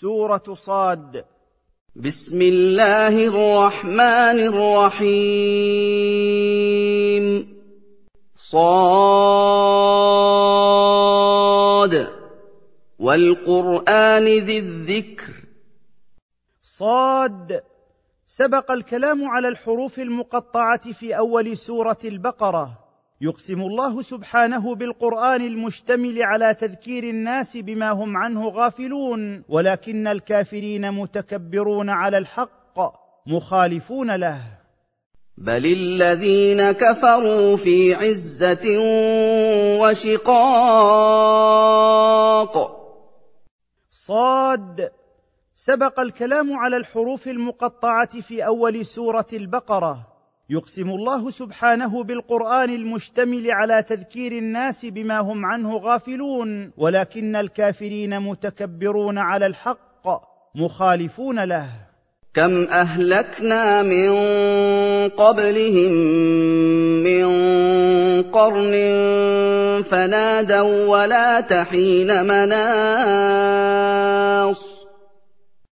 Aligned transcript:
سورة 0.00 0.54
صاد. 0.54 1.24
بسم 1.96 2.42
الله 2.42 3.26
الرحمن 3.26 4.38
الرحيم. 4.40 5.14
صاد. 8.36 8.86
والقرآن 12.98 14.24
ذي 14.24 14.58
الذكر. 14.58 15.32
صاد. 16.62 17.62
سبق 18.26 18.70
الكلام 18.70 19.24
على 19.24 19.48
الحروف 19.48 19.98
المقطعة 19.98 20.92
في 20.92 21.18
أول 21.18 21.56
سورة 21.56 21.98
البقرة. 22.04 22.83
يقسم 23.20 23.60
الله 23.60 24.02
سبحانه 24.02 24.74
بالقرآن 24.74 25.40
المشتمل 25.40 26.22
على 26.22 26.54
تذكير 26.54 27.04
الناس 27.04 27.56
بما 27.56 27.90
هم 27.90 28.16
عنه 28.16 28.48
غافلون 28.48 29.44
ولكن 29.48 30.06
الكافرين 30.06 30.92
متكبرون 30.92 31.90
على 31.90 32.18
الحق 32.18 32.78
مخالفون 33.26 34.16
له. 34.16 34.40
بل 35.38 35.66
الذين 35.66 36.72
كفروا 36.72 37.56
في 37.56 37.94
عزة 37.94 38.78
وشقاق. 39.80 40.94
صاد. 43.90 44.90
سبق 45.54 46.00
الكلام 46.00 46.52
على 46.52 46.76
الحروف 46.76 47.28
المقطعة 47.28 48.20
في 48.20 48.46
أول 48.46 48.86
سورة 48.86 49.26
البقرة. 49.32 50.13
يقسم 50.50 50.90
الله 50.90 51.30
سبحانه 51.30 52.04
بالقرآن 52.04 52.70
المشتمل 52.70 53.50
على 53.50 53.82
تذكير 53.82 54.32
الناس 54.32 54.86
بما 54.86 55.20
هم 55.20 55.46
عنه 55.46 55.76
غافلون 55.76 56.72
ولكن 56.76 57.36
الكافرين 57.36 58.20
متكبرون 58.20 59.18
على 59.18 59.46
الحق 59.46 60.08
مخالفون 60.54 61.44
له. 61.44 61.68
كم 62.34 62.62
أهلكنا 62.62 63.82
من 63.82 64.10
قبلهم 65.08 65.92
من 67.02 67.24
قرن 68.22 68.72
فنادوا 69.90 70.86
ولا 70.86 71.40
تحين 71.40 72.22
مناص. 72.26 73.44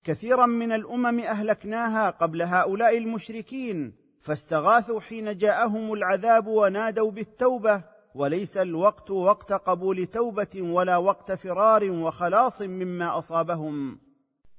كثيرا 0.04 0.46
من 0.46 0.72
الأمم 0.72 1.20
أهلكناها 1.20 2.10
قبل 2.10 2.42
هؤلاء 2.42 2.98
المشركين 2.98 4.01
فاستغاثوا 4.22 5.00
حين 5.00 5.38
جاءهم 5.38 5.92
العذاب 5.92 6.46
ونادوا 6.46 7.10
بالتوبة 7.10 7.82
وليس 8.14 8.56
الوقت 8.56 9.10
وقت 9.10 9.52
قبول 9.52 10.06
توبة 10.06 10.62
ولا 10.62 10.96
وقت 10.96 11.32
فرار 11.32 11.90
وخلاص 11.90 12.62
مما 12.62 13.18
أصابهم. 13.18 13.98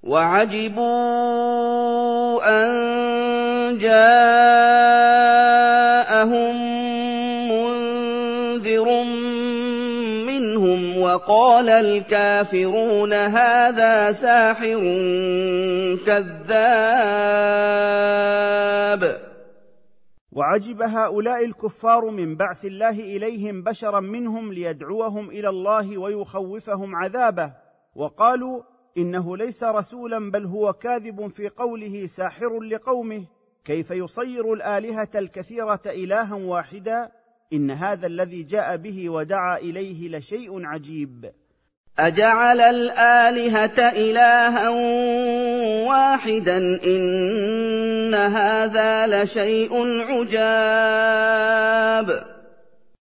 وعجبوا 0.04 0.84
أن 2.50 2.74
جاءهم 3.78 4.54
منذر 7.50 9.04
منهم 10.28 10.98
وقال 11.02 11.70
الكافرون 11.70 13.14
هذا 13.14 14.12
ساحر 14.12 14.80
كذاب. 16.06 16.44
وعجب 20.36 20.82
هؤلاء 20.82 21.46
الكفار 21.46 22.10
من 22.10 22.36
بعث 22.36 22.66
الله 22.66 23.00
إليهم 23.00 23.64
بشرا 23.64 24.00
منهم 24.00 24.54
ليدعوهم 24.54 25.30
إلى 25.30 25.50
الله 25.50 25.98
ويخوفهم 25.98 26.96
عذابه. 26.96 27.54
وقالوا 27.96 28.64
إنه 28.98 29.38
ليس 29.38 29.64
رسولا 29.64 30.32
بل 30.32 30.46
هو 30.46 30.74
كاذب 30.74 31.28
في 31.28 31.50
قوله 31.50 32.06
ساحر 32.06 32.60
لقومه. 32.60 33.26
كيف 33.66 33.92
يصير 33.92 34.54
الآلهة 34.54 35.10
الكثيرة 35.16 35.82
إلها 35.86 36.36
واحدا؟ 36.36 37.12
إن 37.54 37.72
هذا 37.72 38.08
الذي 38.08 38.44
جاء 38.44 38.78
به 38.78 39.10
ودعا 39.10 39.58
إليه 39.58 40.18
لشيء 40.18 40.66
عجيب. 40.66 41.32
أجعل 42.00 42.62
الآلهة 42.62 43.80
إلها 43.80 44.70
واحدا 45.88 46.58
إن 46.86 48.14
هذا 48.14 49.24
لشيء 49.24 50.02
عجاب. 50.10 51.54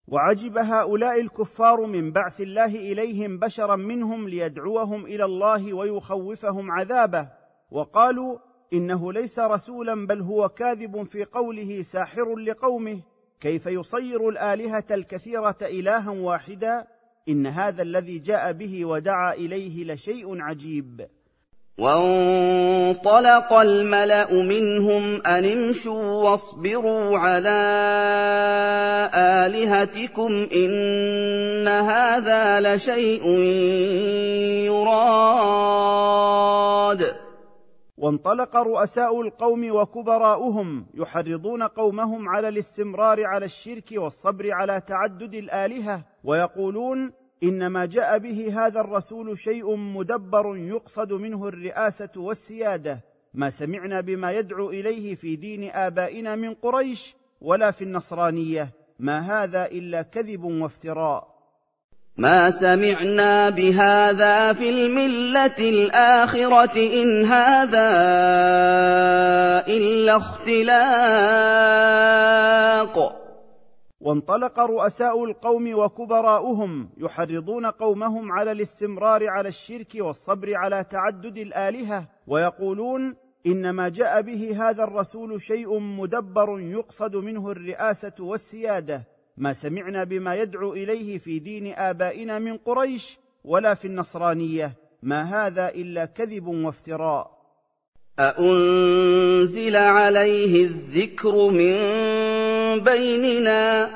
وعجب 0.09 0.59
هؤلاء 0.59 1.21
الكفار 1.21 1.87
من 1.87 2.13
بعث 2.13 2.41
الله 2.41 2.65
إليهم 2.65 3.39
بشرا 3.39 3.77
منهم 3.77 4.29
ليدعوهم 4.29 5.05
إلى 5.05 5.25
الله 5.25 5.75
ويخوفهم 5.75 6.71
عذابه. 6.71 7.29
وقالوا 7.71 8.39
إنه 8.73 9.13
ليس 9.13 9.39
رسولا 9.39 10.07
بل 10.07 10.21
هو 10.21 10.49
كاذب 10.49 11.03
في 11.03 11.25
قوله 11.25 11.83
ساحر 11.83 12.37
لقومه. 12.37 13.01
كيف 13.41 13.67
يصير 13.67 14.29
الآلهة 14.29 14.87
الكثيرة 14.91 15.57
إلها 15.63 16.11
واحدا 16.11 16.87
إن 17.29 17.47
هذا 17.47 17.83
الذي 17.83 18.19
جاء 18.19 18.53
به 18.53 18.85
ودعا 18.85 19.35
إليه 19.35 19.85
لشيء 19.85 20.41
عجيب. 20.41 21.07
وانطلق 21.79 23.53
الملأ 23.53 24.33
منهم 24.33 25.23
أن 25.27 25.45
امشوا 25.45 26.03
واصبروا 26.03 27.19
على 27.19 27.61
آلهتكم 29.15 30.47
إن 30.55 31.69
هذا 31.69 32.61
لشيء 32.61 33.29
يراد 34.67 36.42
وانطلق 38.03 38.57
رؤساء 38.57 39.21
القوم 39.21 39.71
وكبراؤهم 39.71 40.87
يحرضون 40.95 41.63
قومهم 41.63 42.29
على 42.29 42.49
الاستمرار 42.49 43.27
على 43.27 43.45
الشرك 43.45 43.93
والصبر 43.93 44.53
على 44.53 44.81
تعدد 44.81 45.35
الآلهة 45.35 46.05
ويقولون 46.25 47.13
إنما 47.43 47.87
جاء 47.87 48.19
به 48.19 48.67
هذا 48.67 48.81
الرسول 48.81 49.39
شيء 49.39 49.77
مدبر 49.77 50.57
يقصد 50.57 51.13
منه 51.13 51.49
الرئاسة 51.49 52.11
والسيادة 52.17 53.01
ما 53.35 53.51
سمعنا 53.51 54.01
بما 54.01 54.33
يدعو 54.33 54.71
إليه 54.71 55.15
في 55.15 55.37
دين 55.37 55.71
آبائنا 55.71 56.37
من 56.37 56.55
قريش 56.55 57.17
ولا 57.41 57.71
في 57.71 57.85
النصرانية 57.85 58.73
ما 58.99 59.19
هذا 59.19 59.67
إلا 59.67 60.03
كذب 60.03 60.45
وافتراء. 60.45 61.32
ما 62.17 62.51
سمعنا 62.51 63.51
بهذا 63.51 64.53
في 64.53 64.71
الملة 64.71 65.59
الآخرة 65.59 66.77
إن 67.03 67.25
هذا 67.25 67.91
إلا 69.69 70.17
اختلاق. 70.17 71.63
وانطلق 74.01 74.61
رؤساء 74.61 75.25
القوم 75.25 75.75
وكبراؤهم 75.75 76.91
يحرضون 76.97 77.67
قومهم 77.67 78.33
على 78.33 78.53
الاستمرار 78.53 79.29
على 79.29 79.49
الشرك 79.49 79.95
والصبر 79.95 80.57
على 80.57 80.85
تعدد 80.85 81.39
الآلهة 81.39 82.09
ويقولون 82.27 83.17
إنما 83.47 83.89
جاء 83.89 84.23
به 84.23 84.69
هذا 84.69 84.85
الرسول 84.85 85.41
شيء 85.41 85.79
مدبر 85.79 86.61
يقصد 86.61 87.17
منه 87.17 87.51
الرئاسة 87.51 88.13
والسيادة. 88.21 89.12
ما 89.37 89.53
سمعنا 89.53 90.05
بما 90.05 90.35
يدعو 90.35 90.73
إليه 90.73 91.19
في 91.19 91.39
دين 91.39 91.75
آبائنا 91.75 92.39
من 92.39 92.57
قريش 92.57 93.19
ولا 93.45 93.75
في 93.75 93.85
النصرانية. 93.85 94.77
ما 95.03 95.23
هذا 95.23 95.69
إلا 95.69 96.05
كذب 96.05 96.47
وافتراء. 96.47 97.43
أأنزل 98.19 99.77
عليه 99.77 100.65
الذكر 100.65 101.51
من 101.51 101.79
بيننا؟ 102.81 103.91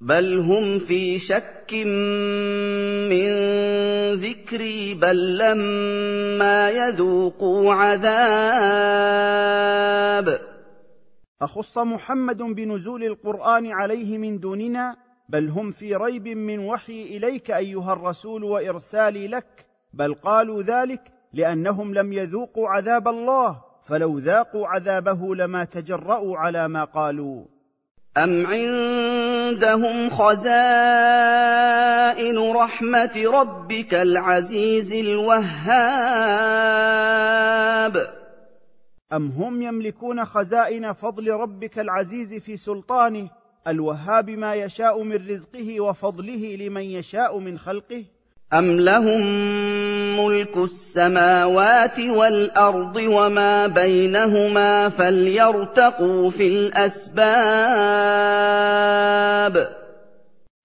بل 0.00 0.38
هم 0.38 0.78
في 0.78 1.18
شك 1.18 1.72
من 3.10 3.30
ذكري 4.14 4.94
بل 4.94 5.38
لما 5.38 6.70
يذوقوا 6.70 7.74
عذاب 7.74 9.10
أخص 11.42 11.78
محمد 11.78 12.36
بنزول 12.36 13.04
القرآن 13.04 13.66
عليه 13.72 14.18
من 14.18 14.38
دوننا 14.38 14.96
بل 15.28 15.48
هم 15.48 15.70
في 15.70 15.94
ريب 15.94 16.28
من 16.28 16.58
وحي 16.58 17.02
إليك 17.02 17.50
أيها 17.50 17.92
الرسول 17.92 18.44
وإرسالي 18.44 19.28
لك 19.28 19.66
بل 19.94 20.14
قالوا 20.14 20.62
ذلك 20.62 21.00
لأنهم 21.32 21.94
لم 21.94 22.12
يذوقوا 22.12 22.68
عذاب 22.68 23.08
الله 23.08 23.62
فلو 23.82 24.18
ذاقوا 24.18 24.66
عذابه 24.68 25.34
لما 25.34 25.64
تجرأوا 25.64 26.38
على 26.38 26.68
ما 26.68 26.84
قالوا. 26.84 27.44
أَمْ 28.16 28.46
عِندَهُمْ 28.46 30.10
خَزَائِنُ 30.10 30.50
رَحْمَةِ 32.52 33.24
رَبِّكَ 33.26 33.94
الْعَزِيزِ 33.94 34.92
الْوَهَّابِ؟ 34.92 35.80
أَمْ 39.12 39.30
هُمْ 39.30 39.62
يملكون 39.62 40.24
خزائن 40.24 40.92
فضل 40.92 41.30
ربك 41.30 41.78
العزيز 41.78 42.34
في 42.34 42.56
سلطانه؟ 42.56 43.30
الوهاب 43.68 44.30
ما 44.30 44.54
يشاء 44.54 45.02
من 45.02 45.16
رزقه 45.30 45.80
وفضله 45.80 46.56
لمن 46.56 46.82
يشاء 46.82 47.38
من 47.38 47.58
خلقه؟ 47.58 48.04
أَمْ 48.52 48.80
لَهُم 48.80 49.20
ملك 50.26 50.56
السماوات 50.56 52.00
والأرض 52.00 52.96
وما 52.96 53.66
بينهما 53.66 54.88
فليرتقوا 54.88 56.30
في 56.30 56.48
الأسباب؟ 56.48 57.20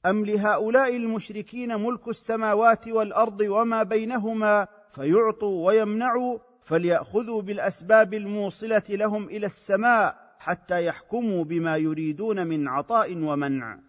أم 0.05 0.25
لهؤلاء 0.25 0.95
المشركين 0.95 1.75
ملك 1.75 2.07
السماوات 2.07 2.87
والأرض 2.87 3.41
وما 3.41 3.83
بينهما 3.83 4.67
فيعطوا 4.91 5.65
ويمنعوا 5.65 6.39
فليأخذوا 6.65 7.41
بالأسباب 7.41 8.13
الموصلة 8.13 8.83
لهم 8.89 9.27
إلى 9.27 9.45
السماء 9.45 10.15
حتى 10.39 10.85
يحكموا 10.85 11.43
بما 11.43 11.77
يريدون 11.77 12.47
من 12.47 12.67
عطاء 12.67 13.13
ومنع. 13.13 13.79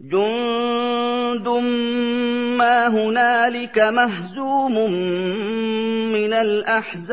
جند 0.00 1.48
ما 2.58 2.88
هنالك 2.88 3.78
مهزوم 3.78 4.72
من 6.12 6.32
الأحزاب. 6.32 7.06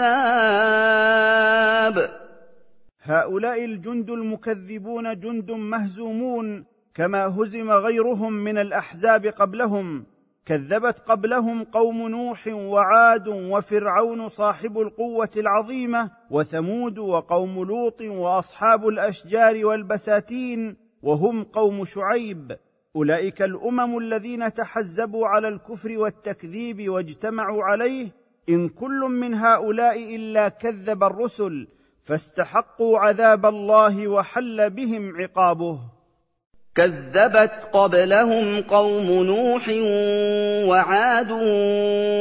هؤلاء 3.01 3.65
الجند 3.65 4.09
المكذبون 4.09 5.19
جند 5.19 5.51
مهزومون 5.51 6.65
كما 6.93 7.25
هزم 7.25 7.71
غيرهم 7.71 8.33
من 8.33 8.57
الأحزاب 8.57 9.25
قبلهم 9.25 10.05
كذبت 10.45 10.99
قبلهم 10.99 11.63
قوم 11.63 12.07
نوح 12.07 12.47
وعاد 12.47 13.27
وفرعون 13.27 14.29
صاحب 14.29 14.79
القوة 14.79 15.29
العظيمة 15.37 16.11
وثمود 16.31 16.99
وقوم 16.99 17.63
لوط 17.63 18.01
وأصحاب 18.01 18.87
الأشجار 18.87 19.65
والبساتين 19.65 20.77
وهم 21.03 21.43
قوم 21.43 21.85
شعيب. 21.85 22.57
أولئك 22.95 23.41
الأمم 23.41 23.97
الذين 23.97 24.53
تحزبوا 24.53 25.27
على 25.27 25.47
الكفر 25.47 25.97
والتكذيب 25.97 26.89
واجتمعوا 26.89 27.63
عليه. 27.63 28.09
إن 28.49 28.69
كل 28.69 28.99
من 28.99 29.33
هؤلاء 29.33 30.15
إلا 30.15 30.49
كذب 30.49 31.03
الرسل 31.03 31.67
فاستحقوا 32.03 32.99
عذاب 32.99 33.45
الله 33.45 34.07
وحل 34.07 34.69
بهم 34.69 35.21
عقابه. 35.21 35.79
كذبت 36.75 37.69
قبلهم 37.73 38.61
قوم 38.61 39.23
نوح 39.23 39.69
وعاد 40.69 41.31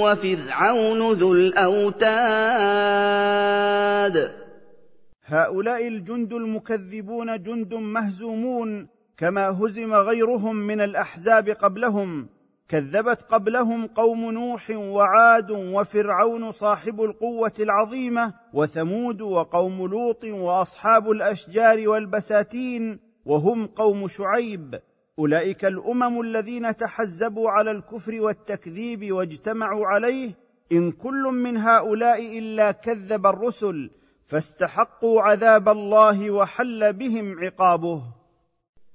وفرعون 0.03 1.13
ذو 1.13 1.35
الأوتاد. 1.35 2.13
هؤلاء 5.25 5.89
الجند 5.89 6.33
المكذبون 6.33 7.43
جند 7.43 7.75
مهزومون 7.75 8.89
كما 9.17 9.49
هزم 9.49 9.95
غيرهم 9.95 10.57
من 10.57 10.81
الأحزاب 10.81 11.49
قبلهم. 11.49 12.29
كذبت 12.69 13.23
قبلهم 13.23 13.87
قوم 13.87 14.31
نوح 14.31 14.71
وعاد 14.71 15.51
وفرعون 15.51 16.53
صاحب 16.53 17.03
القوة 17.03 17.53
العظيمة 17.61 18.35
وثمود 18.53 19.21
وقوم 19.21 19.87
لوط 19.87 20.25
وأصحاب 20.25 21.11
الأشجار 21.11 21.89
والبساتين 21.89 23.12
وهم 23.27 23.67
قوم 23.67 24.09
شعيب. 24.09 24.81
أولئك 25.19 25.65
الأمم 25.65 26.21
الذين 26.21 26.77
تحزبوا 26.77 27.51
على 27.51 27.71
الكفر 27.71 28.21
والتكذيب 28.21 29.13
واجتمعوا 29.13 29.87
عليه. 29.87 30.31
إن 30.73 30.93
كل 30.93 31.23
من 31.23 31.57
هؤلاء 31.57 32.39
إلا 32.39 32.73
كذب 32.73 33.27
الرسل 33.27 33.91
فاستحقوا 34.27 35.23
عذاب 35.23 35.69
الله 35.69 36.31
وحل 36.31 36.93
بهم 36.93 37.45
عقابه. 37.45 38.03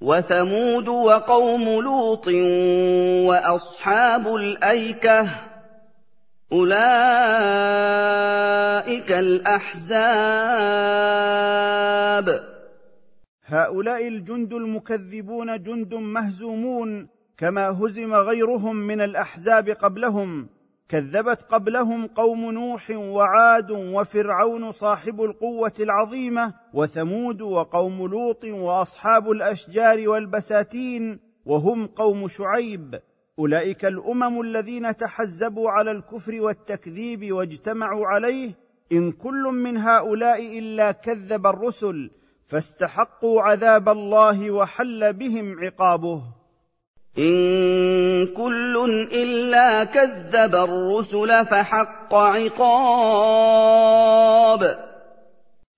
وثمود 0.02 0.88
وقوم 0.88 1.82
لوط 1.82 2.28
وأصحاب 3.28 4.36
الأيكة 4.36 5.28
أولئك 6.52 6.82
الأحزاب. 9.12 9.88
هؤلاء 13.50 14.08
الجند 14.08 14.54
المكذبون 14.54 15.64
جند 15.64 15.94
مهزومون 15.94 17.08
كما 17.38 17.70
هزم 17.70 18.14
غيرهم 18.14 18.76
من 18.76 19.02
الأحزاب 19.02 19.70
قبلهم. 19.70 20.50
كذبت 20.90 21.42
قبلهم 21.42 22.08
قوم 22.08 22.52
نوح 22.52 22.90
وعاد 22.90 23.72
وفرعون 23.72 24.72
صاحب 24.72 25.22
القوة 25.22 25.74
العظيمة 25.80 26.54
وثمود 26.74 27.42
وقوم 27.42 28.08
لوط 28.08 28.46
وأصحاب 28.46 29.32
الأشجار 29.32 30.10
والبساتين 30.10 31.20
وهم 31.46 31.88
قوم 31.88 32.28
شعيب. 32.28 33.00
أولئك 33.40 33.86
الأمم 33.86 34.42
الذين 34.42 34.96
تحزبوا 34.98 35.70
على 35.70 35.92
الكفر 35.92 36.42
والتكذيب 36.42 37.32
واجتمعوا 37.32 38.08
عليه. 38.08 38.54
إن 38.92 39.12
كل 39.12 39.44
من 39.44 39.78
هؤلاء 39.78 40.60
إلا 40.60 40.92
كذب 40.92 41.48
الرسل. 41.48 42.12
فاستحقوا 42.48 43.42
عذاب 43.42 43.90
الله 43.90 44.52
وحل 44.52 45.14
بهم 45.14 45.60
عقابه. 45.60 46.22
إن 47.18 48.26
كل 48.26 49.08
إلا 49.14 49.84
كذب 49.84 50.56
الرسل 50.56 51.46
فحق 51.46 52.16
عقاب. 52.16 52.58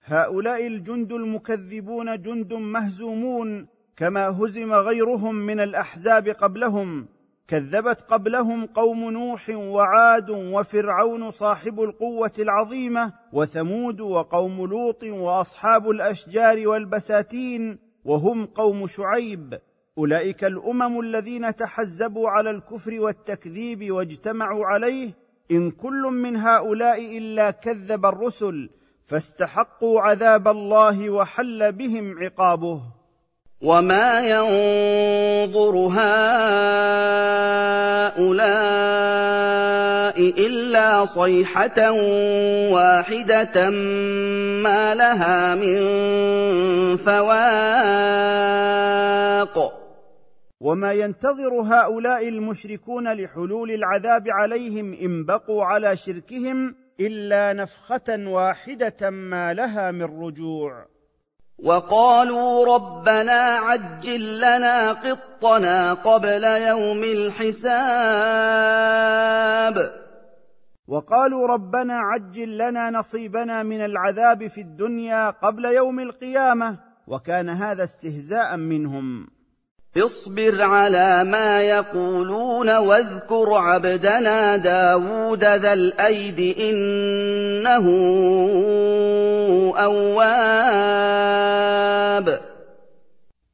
هؤلاء 0.06 0.68
الجند 0.68 1.12
المكذبون 1.12 2.21
جند 2.21 2.54
مهزومون 2.54 3.68
كما 3.98 4.27
هزم 4.27 4.74
غيرهم 4.74 5.36
من 5.36 5.60
الأحزاب 5.60 6.27
قبلهم. 6.27 7.07
كذبت 7.50 8.01
قبلهم 8.01 8.66
قوم 8.66 9.10
نوح 9.10 9.50
وعاد 9.50 10.30
وفرعون 10.30 11.31
صاحب 11.31 11.81
القوة 11.81 12.31
العظيمة 12.40 13.13
وثمود 13.34 14.01
وقوم 14.01 14.66
لوط 14.66 15.04
وأصحاب 15.04 15.90
الأشجار 15.90 16.68
والبساتين 16.68 17.80
وهم 18.06 18.46
قوم 18.46 18.88
شعيب. 18.88 19.60
أولئك 19.98 20.44
الأمم 20.44 21.00
الذين 21.00 21.56
تحزبوا 21.56 22.30
على 22.30 22.50
الكفر 22.50 23.00
والتكذيب 23.00 23.92
واجتمعوا 23.92 24.66
عليه. 24.66 25.13
إن 25.51 25.72
كل 25.72 26.01
من 26.01 26.36
هؤلاء 26.36 27.18
إلا 27.18 27.51
كذب 27.51 28.06
الرسل 28.06 28.69
فاستحقوا 29.06 30.01
عذاب 30.01 30.48
الله 30.48 31.10
وحل 31.10 31.72
بهم 31.72 32.19
عقابه. 32.24 32.99
وما 33.62 34.20
ينظر 34.20 35.76
هؤلاء 35.76 36.20
الا 40.48 41.06
صيحه 41.06 41.92
واحدة 42.72 43.70
ما 44.63 44.96
لها 44.96 45.56
من 45.56 45.78
فواق 46.98 48.30
وما 50.60 50.94
ينتظر 50.94 51.62
هؤلاء 51.62 52.28
المشركون 52.28 53.13
لحلول 53.13 53.72
العذاب 53.72 54.24
عليهم 54.28 54.94
ان 54.94 55.25
بقوا 55.25 55.63
على 55.63 55.98
شركهم 55.98 56.75
الا 57.00 57.54
نفخه 57.54 58.18
واحدة 58.28 59.10
ما 59.10 59.54
لها 59.54 59.92
من 59.92 60.24
رجوع 60.24 60.86
وقالوا 61.63 62.75
ربنا 62.75 63.58
عجل 63.58 64.38
لنا 64.38 64.92
قطنا 64.92 65.94
قبل 65.94 66.44
يوم 66.44 67.04
الحساب. 67.04 67.70
وقالوا 70.88 71.48
ربنا 71.48 71.94
عجل 72.00 72.58
لنا 72.58 72.89
نصيبنا 72.89 73.63
من 73.63 73.86
العذاب 73.86 74.48
في 74.48 74.62
الدنيا 74.62 75.30
قبل 75.30 75.66
يوم 75.66 76.00
القيامة 76.00 76.80
وكان 77.08 77.50
هذا 77.50 77.84
استهزاء 77.84 78.58
منهم. 78.58 79.28
اصبر 79.98 80.62
على 80.62 81.24
ما 81.24 81.62
يقولون 81.62 82.77
واذكر 82.77 83.53
عبدنا 83.53 84.58
داود 84.58 85.43
ذا 85.43 85.74
الأيد 85.74 86.58
إنه 86.60 87.86
أواب. 89.77 91.10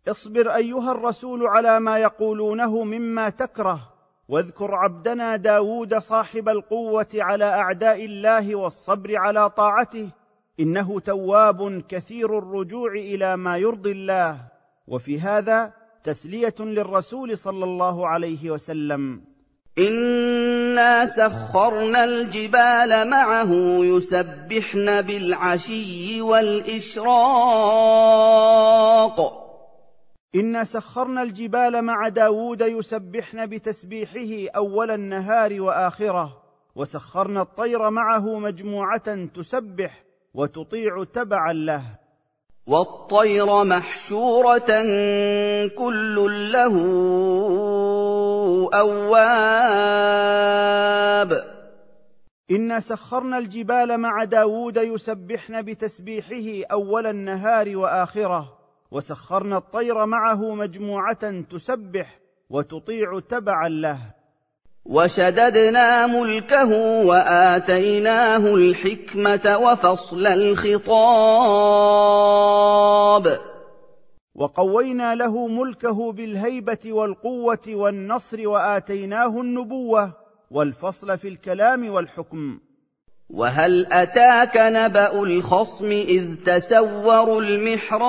اصبر 0.08 0.56
أيها 0.56 0.92
الرسول 0.92 1.48
على 1.48 1.80
ما 1.80 2.00
يقولونه 2.00 2.84
مما 2.84 3.30
تكره 3.30 3.80
واذكر 4.30 4.76
عبدنا 4.76 5.36
داود 5.36 5.98
صاحب 5.98 6.50
القوة 6.50 7.08
على 7.16 7.46
أعداء 7.46 8.06
الله 8.06 8.56
والصبر 8.56 9.18
على 9.18 9.50
طاعته 9.50 10.10
إنه 10.60 11.00
تواب 11.00 11.84
كثير 11.90 12.38
الرجوع 12.38 12.92
إلى 12.92 13.38
ما 13.38 13.58
يرضي 13.58 13.92
الله. 13.92 14.38
وفي 14.88 15.20
هذا 15.20 15.85
تسلية 16.06 16.56
للرسول 16.60 17.38
صلى 17.38 17.64
الله 17.64 18.08
عليه 18.08 18.50
وسلم. 18.50 19.22
إنا 19.78 21.06
سخرنا 21.06 22.04
الجبال 22.04 23.10
معه 23.10 23.52
يسبحن 23.84 25.02
بالعشي 25.02 26.22
والإشراق. 26.22 27.06
إنا 30.36 30.64
سخرنا 30.64 31.22
الجبال 31.22 31.82
مع 31.82 32.10
داود 32.10 32.62
يسبحن 32.62 33.46
بتسبيحه 33.46 34.52
أول 34.56 34.92
النهار 34.92 35.62
وآخره. 35.62 36.42
وسخرنا 36.76 37.42
الطير 37.42 37.90
معه 37.90 38.40
مجموعة 38.40 39.26
تسبح 39.26 40.04
وتطيع 40.34 41.04
تبعا 41.14 41.54
له. 41.54 42.05
والطير 42.68 43.64
محشورة 43.64 44.84
كل 45.68 46.16
له 46.52 46.76
أواب. 48.74 50.26
إنا 52.52 52.80
سخرنا 52.80 53.38
الجبال 53.38 53.98
مع 53.98 54.24
داود 54.24 54.78
يسبحن 54.78 55.62
بتسبيحه 55.62 56.68
أول 56.72 57.08
النهار 57.08 57.78
وآخره. 57.78 58.58
وسخرنا 58.92 59.58
الطير 59.58 60.06
معه 60.06 60.56
مجموعة 60.56 61.42
تسبح 61.52 62.20
وتطيع 62.50 63.20
تبعا 63.30 63.70
له. 63.70 64.00
وشددنا 64.86 66.08
ملكه 66.08 66.72
وآتيناه 67.06 68.56
الحكمة 68.56 69.58
وفصل 69.58 70.28
الخطاب. 70.28 70.86
وقوينا 74.36 75.16
له 75.16 75.48
ملكه 75.48 76.12
بالهيبة 76.12 76.80
والقوة 76.86 77.68
والنصر 77.68 78.48
وآتيناه 78.48 79.42
النبوة 79.42 80.12
والفصل 80.52 81.18
في 81.18 81.28
الكلام 81.28 81.90
والحكم. 81.90 82.60
وهل 83.30 83.94
أتاك 83.94 84.58
نبأ 84.58 85.24
الخصم 85.24 85.92
إذ 85.92 86.36
تسوروا 86.36 87.42
المحراب؟ 87.42 88.06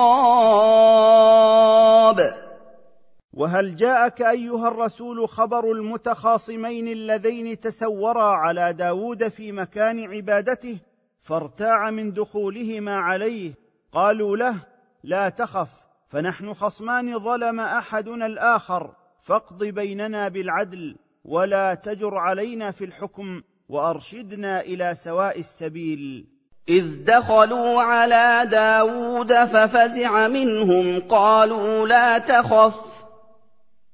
وهل 3.37 3.75
جاءك 3.75 4.21
أيها 4.21 4.67
الرسول 4.67 5.29
خبر 5.29 5.71
المتخاصمين 5.71 6.87
اللذين 6.87 7.59
تسورا 7.59 8.23
على 8.23 8.73
داود 8.73 9.27
في 9.27 9.51
مكان 9.51 10.13
عبادته 10.13 10.77
فارتاع 11.21 11.91
من 11.91 12.13
دخولهما 12.13 12.95
عليه؟ 12.95 13.53
قالوا 13.91 14.37
له 14.37 14.55
لا 15.03 15.29
تخف 15.29 15.69
فنحن 16.07 16.53
خصمان 16.53 17.19
ظلم 17.19 17.59
أحدنا 17.59 18.25
الآخر 18.25 18.95
فاقض 19.21 19.63
بيننا 19.63 20.29
بالعدل 20.29 20.95
ولا 21.25 21.73
تجر 21.73 22.17
علينا 22.17 22.71
في 22.71 22.85
الحكم 22.85 23.41
وأرشدنا 23.69 24.61
إلى 24.61 24.93
سواء 24.93 25.39
السبيل. 25.39 26.27
إذ 26.69 27.03
دخلوا 27.03 27.81
على 27.81 28.49
داود 28.51 29.33
ففزع 29.33 30.27
منهم 30.27 30.99
قالوا 30.99 31.87
لا 31.87 32.17
تخف 32.17 32.96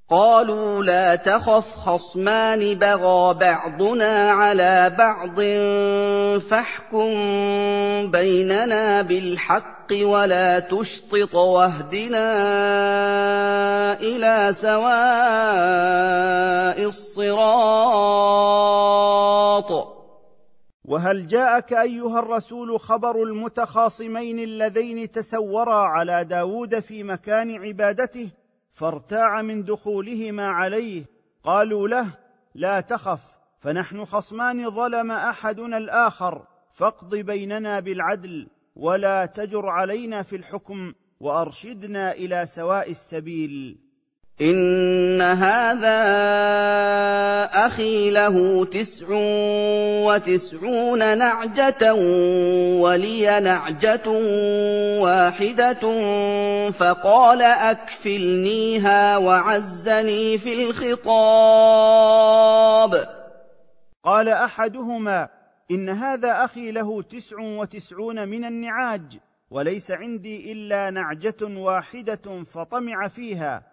قالوا 0.09 0.83
لا 0.83 1.15
تخف 1.15 1.75
خصمان 1.75 2.73
بغى 2.73 3.33
بعضنا 3.33 4.31
على 4.31 4.95
بعض 4.97 5.41
فاحكم 6.41 7.13
بيننا 8.11 9.01
بالحق 9.01 9.87
ولا 10.01 10.59
تشطط 10.59 11.35
واهدنا 11.35 12.33
إلى 14.01 14.53
سواء 14.53 14.83
الصراط. 16.85 18.33
وهل 20.85 21.27
جاءك 21.27 21.73
أيها 21.73 22.19
الرسول 22.19 22.79
خبر 22.79 23.23
المتخاصمين 23.23 24.39
اللذين 24.39 25.11
تسورا 25.11 25.75
على 25.75 26.25
داود 26.25 26.79
في 26.79 27.03
مكان 27.03 27.55
عبادته؟ 27.65 28.42
فارتاع 28.73 29.41
من 29.41 29.63
دخولهما 29.63 30.47
عليه 30.47 31.05
قالوا 31.43 31.87
له 31.87 32.09
لا 32.55 32.81
تخف 32.81 33.33
فنحن 33.59 34.05
خصمان 34.05 34.69
ظلم 34.69 35.11
أحدنا 35.11 35.77
الآخر 35.77 36.47
فاقض 36.71 37.15
بيننا 37.15 37.79
بالعدل 37.79 38.47
ولا 38.75 39.25
تجر 39.25 39.69
علينا 39.69 40.21
في 40.21 40.35
الحكم 40.35 40.93
وأرشدنا 41.19 42.11
إلى 42.11 42.45
سواء 42.45 42.89
السبيل. 42.89 43.82
إن 44.41 45.21
هذا 45.21 45.99
أخي 47.53 48.11
له 48.11 48.65
تسع 48.65 49.07
وتسعون 50.05 51.17
نعجة 51.17 51.93
ولي 52.81 53.39
نعجة 53.39 54.09
واحدة 54.99 56.01
فقال 56.71 57.41
أكفلنيها 57.41 59.17
وعزني 59.17 60.37
في 60.37 60.53
الخطاب. 60.53 61.13
قال 64.03 64.29
أحدهما 64.29 65.29
إن 65.71 65.89
هذا 65.89 66.45
أخي 66.45 66.71
له 66.71 67.01
تسع 67.01 67.39
وتسعون 67.39 68.29
من 68.29 68.45
النعاج 68.45 69.19
وليس 69.51 69.91
عندي 69.91 70.51
إلا 70.51 70.89
نعجة 70.89 71.37
واحدة 71.41 72.43
فطمع 72.43 73.07
فيها. 73.07 73.72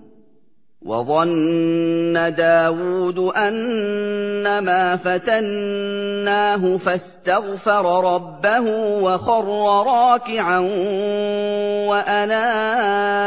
وظن 0.81 2.35
داود 2.35 3.19
أنما 3.19 4.95
فتناه 4.95 6.77
فاستغفر 6.77 8.13
ربه 8.15 8.59
وخر 9.03 9.45
راكعا 9.87 10.59
وأناب. 11.89 13.21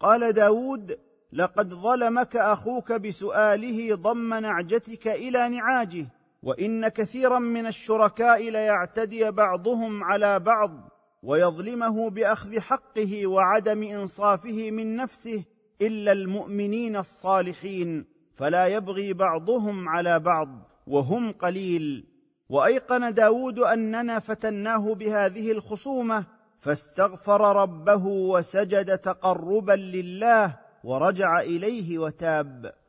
قال 0.00 0.32
داود 0.32 0.98
لقد 1.32 1.74
ظلمك 1.74 2.36
أخوك 2.36 2.92
بسؤاله 2.92 3.94
ضم 3.94 4.34
نعجتك 4.34 5.08
إلى 5.08 5.48
نعاجه 5.48 6.06
وإن 6.42 6.88
كثيرا 6.88 7.38
من 7.38 7.66
الشركاء 7.66 8.50
ليعتدي 8.50 9.30
بعضهم 9.30 10.04
على 10.04 10.38
بعض. 10.38 10.89
ويظلمه 11.22 12.10
بأخذ 12.10 12.60
حقه 12.60 13.26
وعدم 13.26 13.82
إنصافه 13.82 14.70
من 14.70 14.96
نفسه 14.96 15.44
إلا 15.82 16.12
المؤمنين 16.12 16.96
الصالحين 16.96 18.04
فلا 18.34 18.66
يبغي 18.66 19.12
بعضهم 19.12 19.88
على 19.88 20.20
بعض 20.20 20.48
وهم 20.86 21.32
قليل. 21.32 22.06
وأيقن 22.48 23.14
داود 23.14 23.58
أننا 23.58 24.18
فتناه 24.18 24.94
بهذه 24.94 25.52
الخصومة 25.52 26.26
فاستغفر 26.58 27.62
ربه 27.62 28.06
وسجد 28.06 28.98
تقربا 28.98 29.72
لله 29.72 30.58
ورجع 30.84 31.40
إليه 31.40 31.98
وتاب. 31.98 32.79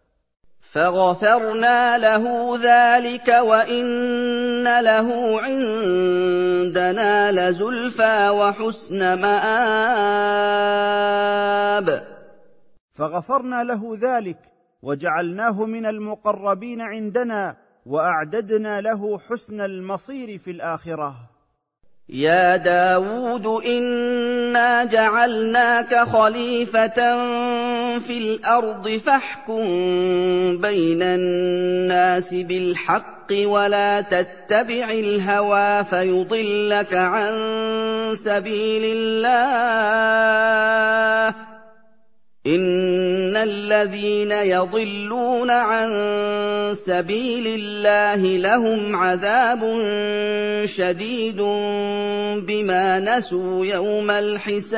فغفرنا 0.61 1.97
له 1.97 2.57
ذلك 2.57 3.27
وان 3.27 4.79
له 4.81 5.41
عندنا 5.41 7.31
لزلفى 7.31 8.29
وحسن 8.29 9.21
مآب. 9.21 10.51
فغفرنا 12.91 13.63
له 13.63 13.97
ذلك 14.01 14.37
وجعلناه 14.81 15.65
من 15.65 15.85
المقربين 15.85 16.81
عندنا 16.81 17.57
واعددنا 17.85 18.81
له 18.81 19.19
حسن 19.19 19.61
المصير 19.61 20.37
في 20.37 20.51
الاخره. 20.51 21.30
يا 22.11 22.55
داود 22.55 23.47
انا 23.65 24.83
جعلناك 24.83 25.95
خليفه 25.95 26.95
في 27.99 28.17
الأرض 28.17 28.89
فاحكم 28.89 29.63
بين 30.57 31.01
الناس 31.01 32.33
بالحق 32.33 33.31
ولا 33.43 34.01
تتبع 34.01 34.91
الهوى 34.91 35.83
فيضلك 35.83 36.93
عن 36.93 37.33
سبيل 38.13 38.81
الله 38.97 40.31
ان 42.47 43.37
الذين 43.37 44.31
يضلون 44.31 45.51
عن 45.51 45.89
سبيل 46.73 47.47
الله 47.47 48.37
لهم 48.37 48.95
عذاب 48.95 49.59
شديد 50.65 51.41
بما 52.47 52.99
نسوا 52.99 53.65
يوم 53.65 54.11
الحساب. 54.11 54.71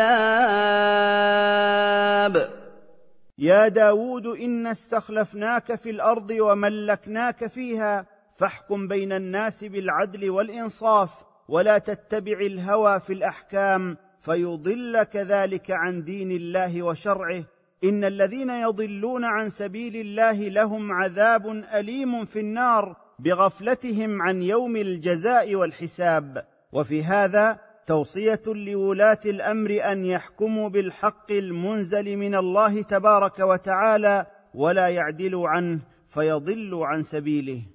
يا 3.37 3.67
داود 3.67 4.27
انا 4.27 4.71
استخلفناك 4.71 5.75
في 5.75 5.89
الأرض 5.89 6.31
وملكناك 6.31 7.47
فيها 7.47 8.05
فاحكم 8.35 8.87
بين 8.87 9.11
الناس 9.11 9.63
بالعدل 9.63 10.29
والانصاف 10.29 11.11
ولا 11.47 11.77
تتبع 11.77 12.39
الهوى 12.39 12.99
في 12.99 13.13
الاحكام 13.13 13.97
فيضلك 14.23 15.15
ذلك 15.15 15.71
عن 15.71 16.03
دين 16.03 16.31
الله 16.31 16.83
وشرعه. 16.83 17.43
إن 17.83 18.03
الذين 18.03 18.49
يضلون 18.49 19.25
عن 19.25 19.49
سبيل 19.49 19.95
الله 19.95 20.49
لهم 20.49 20.91
عذاب 20.91 21.47
أليم 21.47 22.25
في 22.25 22.39
النار 22.39 22.95
بغفلتهم 23.19 24.21
عن 24.21 24.41
يوم 24.41 24.75
الجزاء 24.75 25.55
والحساب. 25.55 26.45
وفي 26.71 27.03
هذا 27.03 27.59
توصية 27.85 28.41
لولاة 28.47 29.19
الأمر 29.25 29.91
أن 29.91 30.05
يحكموا 30.05 30.69
بالحق 30.69 31.31
المنزل 31.31 32.17
من 32.17 32.35
الله 32.35 32.81
تبارك 32.81 33.39
وتعالى 33.39 34.25
ولا 34.53 34.87
يعدلوا 34.87 35.49
عنه 35.49 35.79
فيضلوا 36.09 36.87
عن 36.87 37.01
سبيله. 37.01 37.72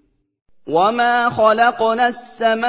وما 0.69 1.31
خلقنا 1.31 2.09
السماء 2.09 2.69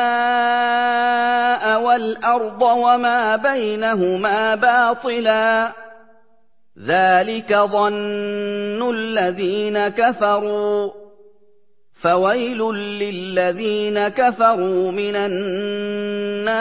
والارض 1.81 2.61
وما 2.61 3.35
بينهما 3.35 4.55
باطلا 4.55 5.71
ذلك 6.79 7.53
ظن 7.53 8.89
الذين 8.95 9.87
كفروا 9.87 10.91
فويل 11.93 12.73
للذين 12.73 14.07
كفروا 14.07 14.91
من 14.91 15.15
النار 15.15 16.59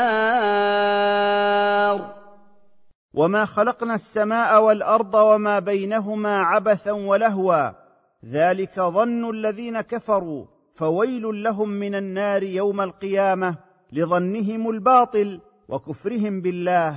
وما 3.14 3.44
خلقنا 3.44 3.94
السماء 3.94 4.62
والارض 4.62 5.14
وما 5.14 5.58
بينهما 5.58 6.38
عبثا 6.38 6.92
ولهوا 6.92 7.70
ذلك 8.24 8.80
ظن 8.80 9.30
الذين 9.30 9.80
كفروا 9.80 10.57
فويل 10.78 11.42
لهم 11.42 11.68
من 11.68 11.94
النار 11.94 12.42
يوم 12.42 12.80
القيامة 12.80 13.56
لظنهم 13.92 14.70
الباطل 14.70 15.40
وكفرهم 15.68 16.40
بالله. 16.40 16.94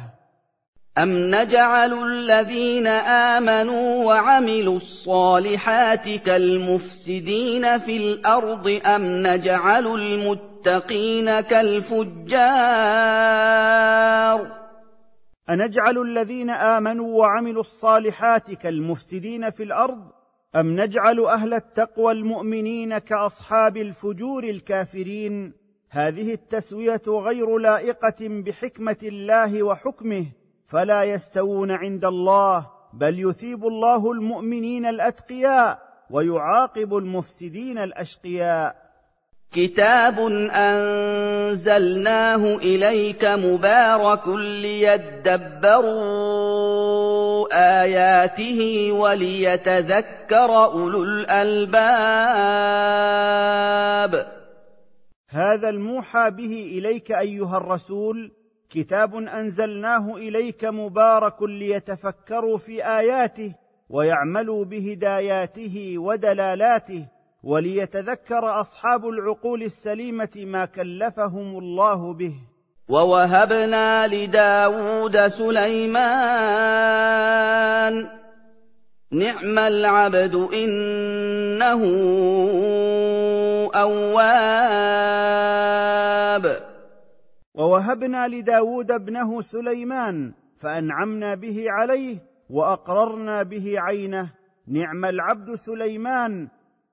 أَمْ 0.97 1.09
نَجْعَلُ 1.09 1.93
الَّذِينَ 1.93 2.87
آمَنُوا 2.87 4.05
وَعَمِلُوا 4.05 4.75
الصَّالِحَاتِ 4.75 6.09
كَالْمُفْسِدِينَ 6.09 7.77
فِي 7.77 7.97
الْأَرْضِ 7.97 8.79
أَمْ 8.85 9.27
نَجْعَلُ 9.27 9.87
الْمُتَّقِينَ 9.87 11.39
كَالْفُجَّارِ؟ 11.39 12.41
أَنَجْعَلُ 15.49 15.97
الَّذِينَ 15.97 16.49
آمَنُوا 16.49 17.19
وَعَمِلُوا 17.19 17.61
الصَّالِحَاتِ 17.61 18.51
كَالْمُفْسِدِينَ 18.51 19.49
فِي 19.49 19.63
الْأَرْضِ 19.63 20.20
أَمْ 20.55 20.79
نَجْعَلُ 20.79 21.19
أَهْلَ 21.19 21.53
التَّقْوَى 21.53 22.11
الْمُؤْمِنِينَ 22.11 22.97
كَأَصْحَابِ 22.97 23.77
الْفُجُورِ 23.77 24.43
الْكَافِرِينَ؟ 24.43 25.53
هذه 25.89 26.33
التسوية 26.33 27.01
غير 27.07 27.57
لائقة 27.57 28.15
بحكمة 28.21 28.97
الله 29.03 29.63
وحكمه 29.63 30.25
فلا 30.65 31.03
يستوون 31.03 31.71
عند 31.71 32.05
الله 32.05 32.67
بل 32.93 33.29
يثيب 33.29 33.65
الله 33.65 34.11
المؤمنين 34.11 34.85
الأتقياء 34.85 35.79
ويعاقب 36.09 36.97
المفسدين 36.97 37.77
الأشقياء. 37.77 38.75
كتاب 39.51 40.19
أنزلناه 40.51 42.55
إليك 42.55 43.25
مبارك 43.25 44.27
ليدبروا 44.27 45.91
آياته 47.53 48.91
وليتذكر 48.91 50.49
أولو 50.65 51.03
الألباب. 51.03 51.71
هذا 55.29 55.69
الموحى 55.69 56.31
به 56.31 56.77
إليك 56.77 57.11
أيها 57.11 57.57
الرسول 57.57 58.31
كتاب 58.69 59.15
أنزلناه 59.15 60.15
إليك 60.15 60.65
مبارك 60.65 61.43
ليتفكروا 61.43 62.57
في 62.57 62.85
آياته 62.85 63.53
ويعملوا 63.89 64.65
بهداياته 64.65 65.93
ودلالاته 65.97 67.07
وليتذكر 67.43 68.61
أصحاب 68.61 69.07
العقول 69.07 69.63
السليمة 69.63 70.29
ما 70.37 70.65
كلفهم 70.65 71.57
الله 71.57 72.13
به. 72.13 72.35
ووهبنا 72.91 74.07
لداود 74.07 75.17
سليمان. 75.17 76.11
نعم 79.11 79.59
العبد 79.59 80.35
إنه 80.35 81.81
أواب. 83.75 85.01
ووهبنا 87.53 88.27
لداود 88.27 88.91
ابنه 88.91 89.41
سليمان 89.41 90.33
فأنعمنا 90.59 91.35
به 91.35 91.65
عليه 91.67 92.17
وأقررنا 92.49 93.43
به 93.43 93.73
عينه. 93.77 94.29
نعم 94.67 95.05
العبد 95.05 95.55
سليمان 95.55 96.47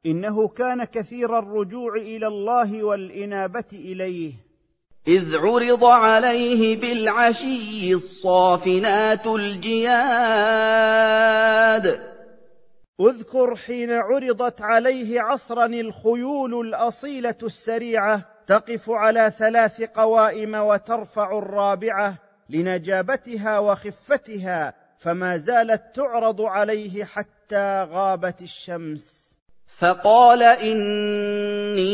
إنه 0.06 0.48
كان 0.48 0.84
كثير 0.84 1.38
الرجوع 1.38 1.96
إلى 1.96 2.26
الله 2.26 2.84
والإنابة 2.84 3.68
إليه. 3.72 4.47
إذ 5.08 5.36
عرض 5.36 5.84
عليه 5.84 6.80
بالعشي 6.80 7.94
الصافنات 7.94 9.26
الجياد. 9.26 9.88
اذكر 13.00 13.56
حين 13.56 13.92
عرضت 13.92 14.62
عليه 14.62 15.20
عصرا 15.20 15.66
الخيول 15.66 16.66
الأصيلة 16.66 17.34
السريعة 17.42 18.22
تقف 18.46 18.90
على 18.90 19.32
ثلاث 19.38 19.82
قوائم 19.82 20.54
وترفع 20.54 21.38
الرابعة 21.38 22.14
لنجابتها 22.50 23.58
وخفتها 23.58 24.74
فما 24.98 25.36
زالت 25.36 25.82
تعرض 25.94 26.42
عليه 26.42 27.04
حتى 27.04 27.82
غابت 27.90 28.42
الشمس. 28.42 29.27
فقال 29.78 30.42
إني 30.42 31.88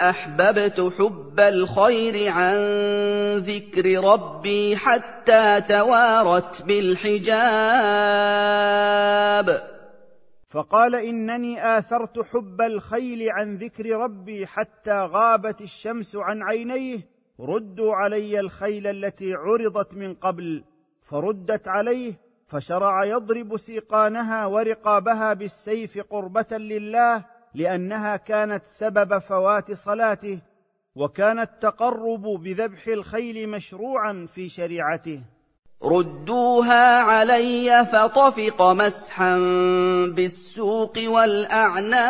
أحببت 0.00 0.92
حب 0.98 1.40
الخير 1.40 2.32
عن 2.32 2.56
ذكر 3.36 4.04
ربي 4.04 4.76
حتى 4.76 5.60
توارت 5.68 6.62
بالحجاب. 6.62 7.32
فقال 10.48 10.94
إنني 10.94 11.78
آثرت 11.78 12.20
حب 12.20 12.60
الخيل 12.60 13.30
عن 13.30 13.56
ذكر 13.56 13.86
ربي 13.86 14.46
حتى 14.46 14.92
غابت 14.92 15.60
الشمس 15.60 16.16
عن 16.16 16.42
عينيه 16.42 16.98
ردوا 17.40 17.94
علي 17.94 18.40
الخيل 18.40 18.86
التي 18.86 19.34
عرضت 19.34 19.94
من 19.94 20.14
قبل 20.14 20.64
فردت 21.02 21.68
عليه 21.68 22.14
فشرع 22.52 23.04
يضرب 23.04 23.56
سيقانها 23.56 24.46
ورقابها 24.46 25.34
بالسيف 25.34 25.98
قربة 25.98 26.58
لله 26.58 27.24
لأنها 27.54 28.16
كانت 28.16 28.64
سبب 28.64 29.18
فوات 29.18 29.72
صلاته 29.72 30.40
وكان 30.96 31.38
التقرب 31.38 32.22
بذبح 32.22 32.86
الخيل 32.86 33.48
مشروعا 33.48 34.26
في 34.34 34.48
شريعته. 34.48 35.22
ردوها 35.84 37.00
علي 37.00 37.86
فطفق 37.92 38.62
مسحا 38.62 39.38
بالسوق 40.16 40.98
والأعناق. 41.06 42.02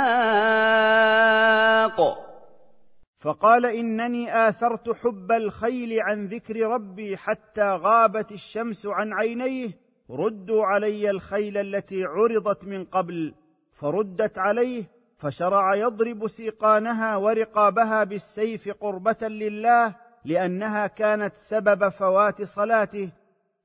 فقال 3.19 3.67
إنني 3.67 4.49
آثرت 4.49 4.91
حب 4.91 5.33
الخيل 5.33 6.01
عن 6.01 6.27
ذكر 6.27 6.57
ربي 6.57 7.17
حتى 7.17 7.65
غابت 7.65 8.33
الشمس 8.33 8.87
عن 8.87 9.13
عينيه 9.13 9.83
ردوا 10.11 10.65
علي 10.65 11.11
الخيل 11.11 11.59
التي 11.59 12.05
عرضت 12.05 12.65
من 12.65 12.85
قبل 12.85 13.35
فردت 13.71 14.39
عليه 14.39 14.85
فشرع 15.17 15.75
يضرب 15.75 16.27
سيقانها 16.27 17.17
ورقابها 17.17 18.05
بالسيف 18.05 18.69
قربة 18.69 19.29
لله 19.29 19.97
لأنها 20.25 20.87
كانت 20.87 21.35
سبب 21.35 21.89
فوات 21.89 22.43
صلاته 22.43 23.13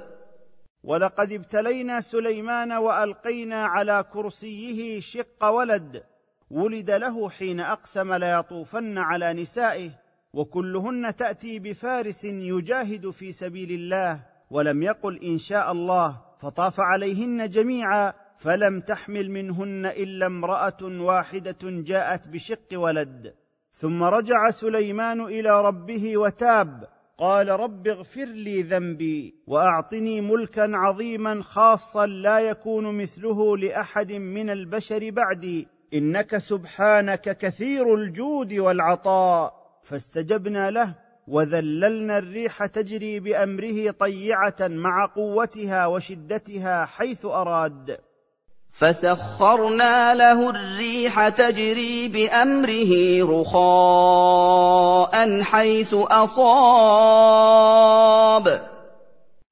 ولقد 0.90 1.32
ابتلينا 1.32 2.02
سليمان 2.02 2.72
وألقينا 2.72 3.66
على 3.66 4.06
كرسيه 4.14 5.00
شق 5.00 5.46
ولد. 5.46 6.04
ولد 6.52 6.92
له 6.92 7.30
حين 7.30 7.60
أقسم 7.60 8.14
ليطوفن 8.14 8.98
على 8.98 9.34
نسائه 9.34 9.90
وكلهن 10.34 11.16
تأتي 11.16 11.60
بفارس 11.60 12.24
يجاهد 12.26 13.10
في 13.10 13.32
سبيل 13.32 13.72
الله 13.72 14.26
ولم 14.50 14.84
يقل 14.84 15.20
إن 15.24 15.38
شاء 15.38 15.72
الله 15.72 16.22
فطاف 16.40 16.80
عليهن 16.80 17.50
جميعا 17.50 18.14
فلم 18.38 18.82
تحمل 18.82 19.32
منهن 19.32 19.86
إلا 19.86 20.26
امرأة 20.26 20.84
واحدة 20.84 21.64
جاءت 21.64 22.28
بشق 22.28 22.68
ولد. 22.74 23.34
ثم 23.72 24.04
رجع 24.04 24.50
سليمان 24.50 25.22
إلى 25.22 25.62
ربه 25.62 26.18
وتاب 26.18 26.99
قال 27.20 27.50
رب 27.50 27.88
اغفر 27.88 28.26
لي 28.26 28.62
ذنبي 28.62 29.36
وأعطني 29.48 30.22
ملكا 30.22 30.70
عظيما 30.74 31.44
خاصا 31.44 32.06
لا 32.06 32.40
يكون 32.40 32.98
مثله 32.98 33.58
لأحد 33.58 34.12
من 34.12 34.50
البشر 34.50 35.10
بعدي. 35.10 35.68
إنك 35.94 36.38
سبحانك 36.38 37.38
كثير 37.38 37.96
الجود 37.96 38.54
والعطاء. 38.54 39.54
فاستجبنا 39.84 40.72
له 40.72 40.96
وذللنا 41.28 42.18
الريح 42.18 42.66
تجري 42.66 43.20
بأمره 43.20 43.92
طيعة 43.92 44.58
مع 44.62 45.06
قوتها 45.16 45.86
وشدتها 45.88 46.86
حيث 46.86 47.26
أراد. 47.26 48.09
فسخرنا 48.72 50.16
له 50.16 50.50
الريح 50.50 51.30
تجري 51.30 52.08
بأمره 52.08 53.24
رخاء 53.42 55.16
حيث 55.42 55.94
أصاب. 55.94 56.50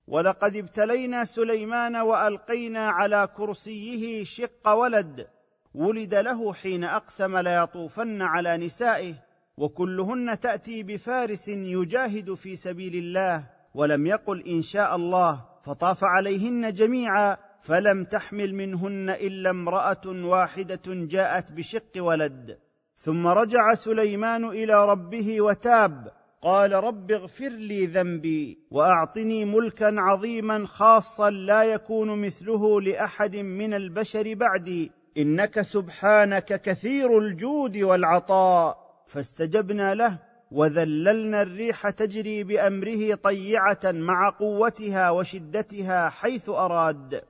ولقد 0.07 0.55
ابتلينا 0.55 1.25
سليمان 1.25 1.95
وألقينا 1.95 2.89
على 2.89 3.29
كرسيه 3.37 4.23
شق 4.23 4.69
ولد. 4.69 5.27
ولد 5.75 6.15
له 6.15 6.53
حين 6.53 6.83
أقسم 6.83 7.37
ليطوفن 7.37 8.21
على 8.21 8.57
نسائه. 8.57 9.13
وكلهن 9.57 10.39
تأتي 10.39 10.83
بفارس 10.83 11.47
يجاهد 11.47 12.33
في 12.33 12.55
سبيل 12.55 12.95
الله 12.95 13.43
ولم 13.73 14.07
يقل 14.07 14.43
إن 14.47 14.61
شاء 14.61 14.95
الله 14.95 15.41
فطاف 15.65 16.03
عليهن 16.03 16.73
جميعا. 16.73 17.37
فلم 17.61 18.03
تحمل 18.03 18.55
منهن 18.55 19.09
إلا 19.09 19.49
امرأة 19.49 20.01
واحدة 20.05 20.81
جاءت 20.87 21.51
بشق 21.51 21.91
ولد. 21.97 22.57
ثم 22.95 23.27
رجع 23.27 23.73
سليمان 23.73 24.45
إلى 24.45 24.85
ربه 24.85 25.41
وتاب. 25.41 26.11
قال 26.41 26.73
رب 26.73 27.11
اغفر 27.11 27.49
لي 27.49 27.85
ذنبي 27.85 28.59
وأعطني 28.71 29.45
ملكا 29.45 29.95
عظيما 29.97 30.65
خاصا 30.65 31.29
لا 31.29 31.63
يكون 31.63 32.21
مثله 32.21 32.81
لأحد 32.81 33.35
من 33.35 33.73
البشر 33.73 34.33
بعدي. 34.33 34.91
إنك 35.17 35.61
سبحانك 35.61 36.61
كثير 36.61 37.17
الجود 37.17 37.77
والعطاء. 37.77 38.77
فاستجبنا 39.07 39.93
له 39.93 40.19
وذللنا 40.51 41.41
الريح 41.41 41.89
تجري 41.89 42.43
بأمره 42.43 43.15
طيعة 43.15 43.79
مع 43.85 44.29
قوتها 44.29 45.09
وشدتها 45.09 46.09
حيث 46.09 46.49
أراد. 46.49 47.21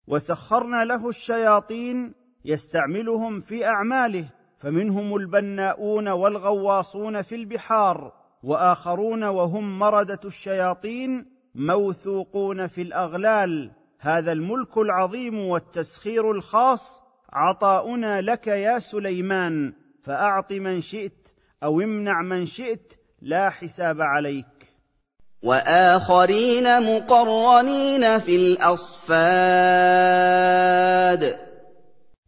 وسخرنا 0.06 0.84
له 0.84 1.08
الشياطين 1.08 2.14
يستعملهم 2.44 3.40
في 3.40 3.66
اعماله 3.66 4.24
فمنهم 4.58 5.16
البناؤون 5.16 6.08
والغواصون 6.08 7.22
في 7.22 7.34
البحار 7.34 8.12
واخرون 8.42 9.24
وهم 9.24 9.78
مرده 9.78 10.20
الشياطين 10.24 11.26
موثوقون 11.54 12.66
في 12.66 12.82
الاغلال 12.82 13.70
هذا 13.98 14.32
الملك 14.32 14.78
العظيم 14.78 15.38
والتسخير 15.38 16.30
الخاص 16.30 17.09
عطاؤنا 17.32 18.20
لك 18.20 18.46
يا 18.46 18.78
سليمان 18.78 19.72
فأعط 20.02 20.52
من 20.52 20.80
شئت 20.80 21.28
أو 21.62 21.80
امنع 21.80 22.22
من 22.22 22.46
شئت 22.46 22.92
لا 23.22 23.50
حساب 23.50 24.00
عليك. 24.00 24.46
وآخرين 25.42 26.64
مقرنين 26.82 28.18
في 28.18 28.36
الأصفاد. 28.36 29.10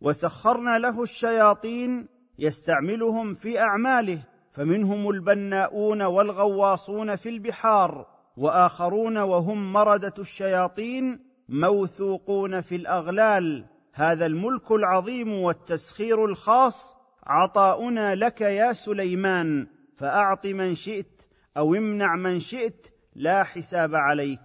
وسخرنا 0.00 0.78
له 0.78 1.02
الشياطين 1.02 2.08
يستعملهم 2.38 3.34
في 3.34 3.60
أعماله 3.60 4.18
فمنهم 4.52 5.10
البناؤون 5.10 6.02
والغواصون 6.02 7.16
في 7.16 7.28
البحار 7.28 8.06
وآخرون 8.36 9.18
وهم 9.18 9.72
مردة 9.72 10.14
الشياطين 10.18 11.18
موثوقون 11.48 12.60
في 12.60 12.76
الأغلال. 12.76 13.71
هذا 13.94 14.26
الملك 14.26 14.72
العظيم 14.72 15.33
والتسخير 15.33 16.24
الخاص 16.24 16.96
عطاؤنا 17.26 18.14
لك 18.14 18.40
يا 18.40 18.72
سليمان 18.72 19.66
فأعط 19.96 20.46
من 20.46 20.74
شئت 20.74 21.22
أو 21.57 21.74
امنع 21.74 22.16
من 22.16 22.40
شئت 22.40 22.87
لا 23.16 23.44
حساب 23.44 23.94
عليك. 23.94 24.40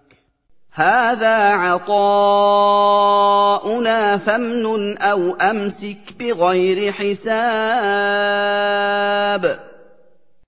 هذا 0.72 1.52
عطاؤنا 1.54 1.96
فامنن 4.16 4.98
أو 4.98 5.32
أمسك 5.32 6.16
بغير 6.18 6.92
حساب. 6.92 7.28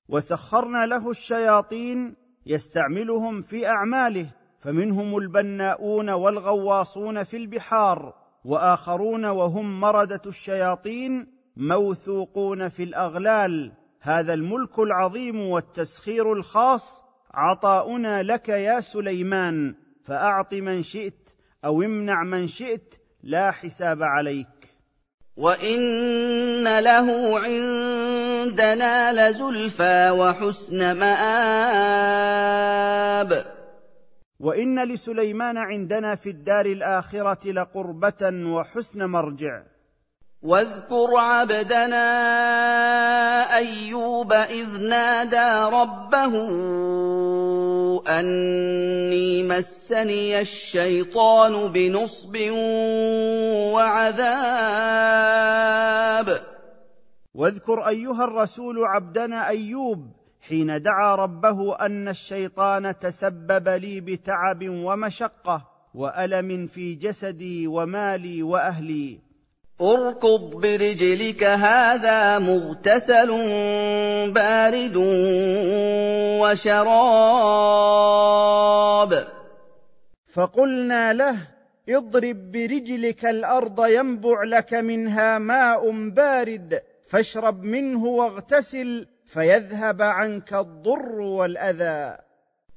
وسخرنا 0.08 0.86
له 0.86 1.10
الشياطين 1.10 2.16
يستعملهم 2.46 3.42
في 3.42 3.66
أعماله 3.66 4.26
فمنهم 4.60 5.16
البناؤون 5.16 6.10
والغواصون 6.10 7.24
في 7.24 7.36
البحار 7.36 8.19
وآخرون 8.44 9.24
وهم 9.24 9.80
مردة 9.80 10.22
الشياطين 10.26 11.40
موثوقون 11.56 12.68
في 12.68 12.82
الأغلال. 12.82 13.72
هذا 14.00 14.34
الملك 14.34 14.78
العظيم 14.78 15.40
والتسخير 15.40 16.32
الخاص. 16.32 17.02
عطاؤنا 17.34 18.22
لك 18.22 18.48
يا 18.48 18.80
سليمان. 18.80 19.74
فأعط 20.04 20.54
من 20.54 20.82
شئت 20.82 21.30
أو 21.64 21.82
امنع 21.82 22.24
من 22.24 22.48
شئت 22.48 22.94
لا 23.22 23.50
حساب 23.50 24.02
عليك. 24.02 24.46
وإن 25.36 26.78
له 26.78 27.38
عندنا 27.40 29.30
لزلفى 29.30 30.10
وحسن 30.10 30.98
مآب. 30.98 32.40
وإن 34.40 34.84
لسليمان 34.84 35.56
عندنا 35.56 36.14
في 36.14 36.30
الدار 36.30 36.66
الآخرة 36.66 37.52
لقربة 37.52 38.32
وحسن 38.46 39.04
مرجع. 39.04 39.62
واذكر 40.42 41.16
عبدنا 41.16 42.06
أيوب 43.56 44.32
إذ 44.32 44.80
نادى 44.82 45.76
ربه 45.76 46.34
أني 48.08 49.42
مسني 49.42 50.40
الشيطان 50.40 51.68
بنصب 51.68 52.36
وعذاب. 53.74 55.10
واذكر 57.34 57.88
أيها 57.88 58.24
الرسول 58.24 58.84
عبدنا 58.84 59.48
أيوب 59.48 60.19
حين 60.48 60.82
دعا 60.82 61.14
ربه 61.14 61.76
أن 61.76 62.08
الشيطان 62.08 62.98
تسبب 62.98 63.68
لي 63.68 64.00
بتعب 64.00 64.68
ومشقة 64.68 65.66
وألم 65.94 66.66
في 66.66 66.94
جسدي 66.94 67.66
ومالي 67.66 68.42
وأهلي. 68.42 69.18
اركض 69.80 70.50
برجلك 70.50 71.44
هذا 71.44 72.38
مغتسل 72.38 73.28
بارد 74.32 74.96
وشراب. 76.40 78.20
فقلنا 80.32 81.12
له 81.12 81.36
اضرب 81.88 82.52
برجلك 82.52 83.24
الأرض 83.24 83.86
ينبع 83.86 84.44
لك 84.44 84.74
منها 84.74 85.38
ماء 85.38 86.10
بارد 86.10 86.82
فاشرب 87.06 87.62
منه 87.62 88.04
واغتسل 88.04 89.06
فيذهب 89.32 90.02
عنك 90.02 90.54
الضر 90.54 91.20
والأذى. 91.20 92.16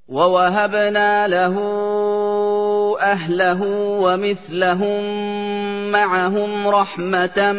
ووهبنا 0.08 1.28
له 1.28 1.58
أهله 3.02 3.62
ومثلهم 4.02 5.02
معهم 5.92 6.68
رحمة 6.68 7.52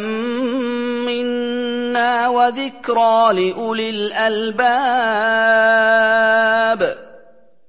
منا 1.06 2.28
وذكرى 2.28 3.32
لأولي 3.32 3.90
الألباب. 3.90 4.64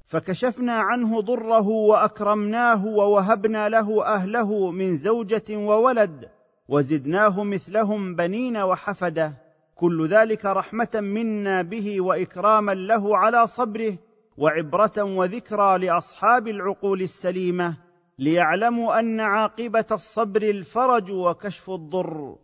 فكشفنا 0.08 0.74
عنه 0.74 1.22
ضره 1.22 1.68
وأكرمناه 1.68 2.86
ووهبنا 2.86 3.70
له 3.70 4.06
أهله 4.06 4.72
من 4.72 4.98
زوجة 4.98 5.44
وولد 5.52 6.30
وزدناه 6.70 7.44
مثلهم 7.44 8.16
بنين 8.16 8.58
وحفدة. 8.58 9.45
كل 9.76 10.08
ذلك 10.08 10.46
رحمة 10.46 10.90
منا 10.96 11.62
به 11.62 12.02
وإكراما 12.02 12.72
له 12.72 13.18
على 13.18 13.48
صبره 13.48 13.98
وعبرة 14.38 15.04
وذكرى 15.04 15.78
لأصحاب 15.78 16.48
العقول 16.48 17.02
السليمة 17.02 17.78
ليعلموا 18.20 19.00
أن 19.00 19.20
عاقبة 19.20 19.86
الصبر 19.92 20.42
الفرج 20.42 21.12
وكشف 21.12 21.70
الضر. 21.70 22.36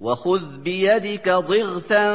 وخذ 0.00 0.58
بيدك 0.58 1.28
ضغثا 1.28 2.06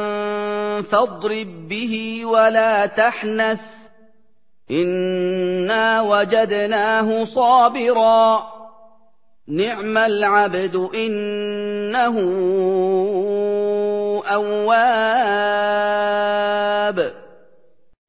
فاضرب 0.82 1.68
به 1.68 2.24
ولا 2.24 2.86
تحنث. 2.86 3.60
إنا 4.70 6.02
وجدناه 6.02 7.24
صابرا. 7.24 8.52
نعم 9.48 9.98
العبد 9.98 10.76
إنه 10.94 12.16
اواب 14.34 15.12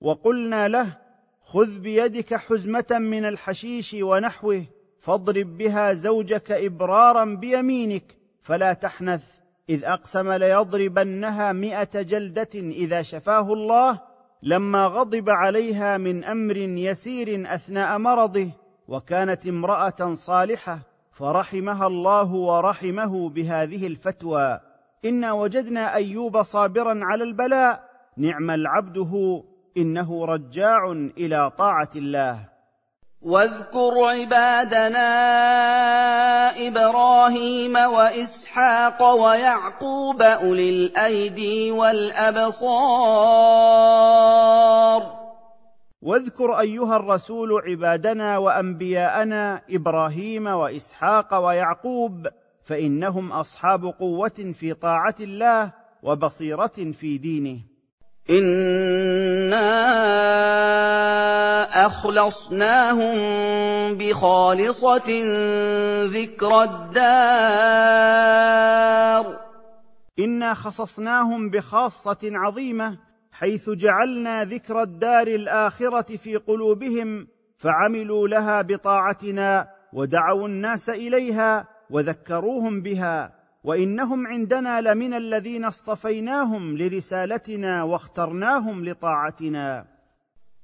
وقلنا 0.02 0.68
له 0.68 0.98
خذ 1.42 1.80
بيدك 1.80 2.36
حزمة 2.36 2.86
من 2.92 3.26
الحشيش 3.26 3.96
ونحوه 4.00 4.64
فاضرب 5.00 5.58
بها 5.58 5.94
زوجك 5.94 6.52
إبرارا 6.52 7.26
بيمينك 7.26 8.18
فلا 8.42 8.74
تحنث 8.74 9.26
إذ 9.70 9.84
أقسم 9.84 10.32
ليضربنها 10.32 11.52
مائه 11.52 12.02
جلدة 12.02 12.50
إذا 12.56 13.02
شفاه 13.02 13.54
الله 13.54 14.00
لما 14.44 14.86
غضب 14.86 15.30
عليها 15.30 15.98
من 15.98 16.24
أمر 16.24 16.58
يسير 16.58 17.54
أثناء 17.54 17.98
مرضه 17.98 18.50
وكانت 18.88 19.48
امرأة 19.48 20.14
صالحة 20.14 20.80
فرحمها 21.12 21.88
الله 21.88 22.34
ورحمه 22.34 23.30
بهذه 23.30 23.88
الفتوى. 23.88 24.60
إنا 25.06 25.32
وجدنا 25.32 25.96
أيوب 25.96 26.42
صابرا 26.42 27.00
على 27.04 27.24
البلاء. 27.24 27.84
نعم 28.18 28.52
العبد 28.52 28.98
هو 28.98 29.44
إنه 29.78 30.26
رجاع 30.26 30.92
إلى 31.18 31.52
طاعة 31.58 31.90
الله. 31.96 32.38
واذكر 33.22 33.92
عبادنا 34.06 35.08
إبراهيم 36.68 37.76
وإسحاق 37.76 39.04
ويعقوب 39.04 40.22
أولي 40.22 40.70
الأيدي 40.70 41.72
والأبصار. 41.72 42.84
واذكر 46.02 46.60
أيها 46.60 46.96
الرسول 46.96 47.62
عبادنا 47.68 48.38
وأنبياءنا 48.38 49.62
إبراهيم 49.72 50.48
وإسحاق 50.48 51.38
ويعقوب. 51.38 52.28
فإنهم 52.64 53.32
أصحاب 53.32 53.86
قوة 53.86 54.54
في 54.54 54.74
طاعة 54.74 55.16
الله 55.20 55.74
وبصيرة 56.04 56.92
في 56.94 57.18
دينه. 57.18 57.60
انا 58.30 59.64
اخلصناهم 61.86 63.16
بخالصه 63.98 65.24
ذكر 66.06 66.64
الدار. 66.64 67.84
انا 70.20 70.54
خصصناهم 70.54 71.50
بخاصه 71.50 72.18
عظيمه 72.24 72.98
حيث 73.32 73.70
جعلنا 73.70 74.46
ذكر 74.46 74.82
الدار 74.82 75.28
الاخره 75.28 76.16
في 76.16 76.36
قلوبهم 76.36 77.28
فعملوا 77.58 78.28
لها 78.28 78.62
بطاعتنا 78.62 79.68
ودعوا 79.94 80.48
الناس 80.48 80.90
اليها 80.90 81.73
وذكروهم 81.94 82.82
بها 82.82 83.44
وإنهم 83.64 84.28
عندنا 84.28 84.82
لمن 84.82 85.14
الذين 85.14 85.66
اصطفيناهم 85.66 86.78
لرسالتنا 86.78 87.84
واخترناهم 87.84 88.86
لطاعتنا. 88.86 89.86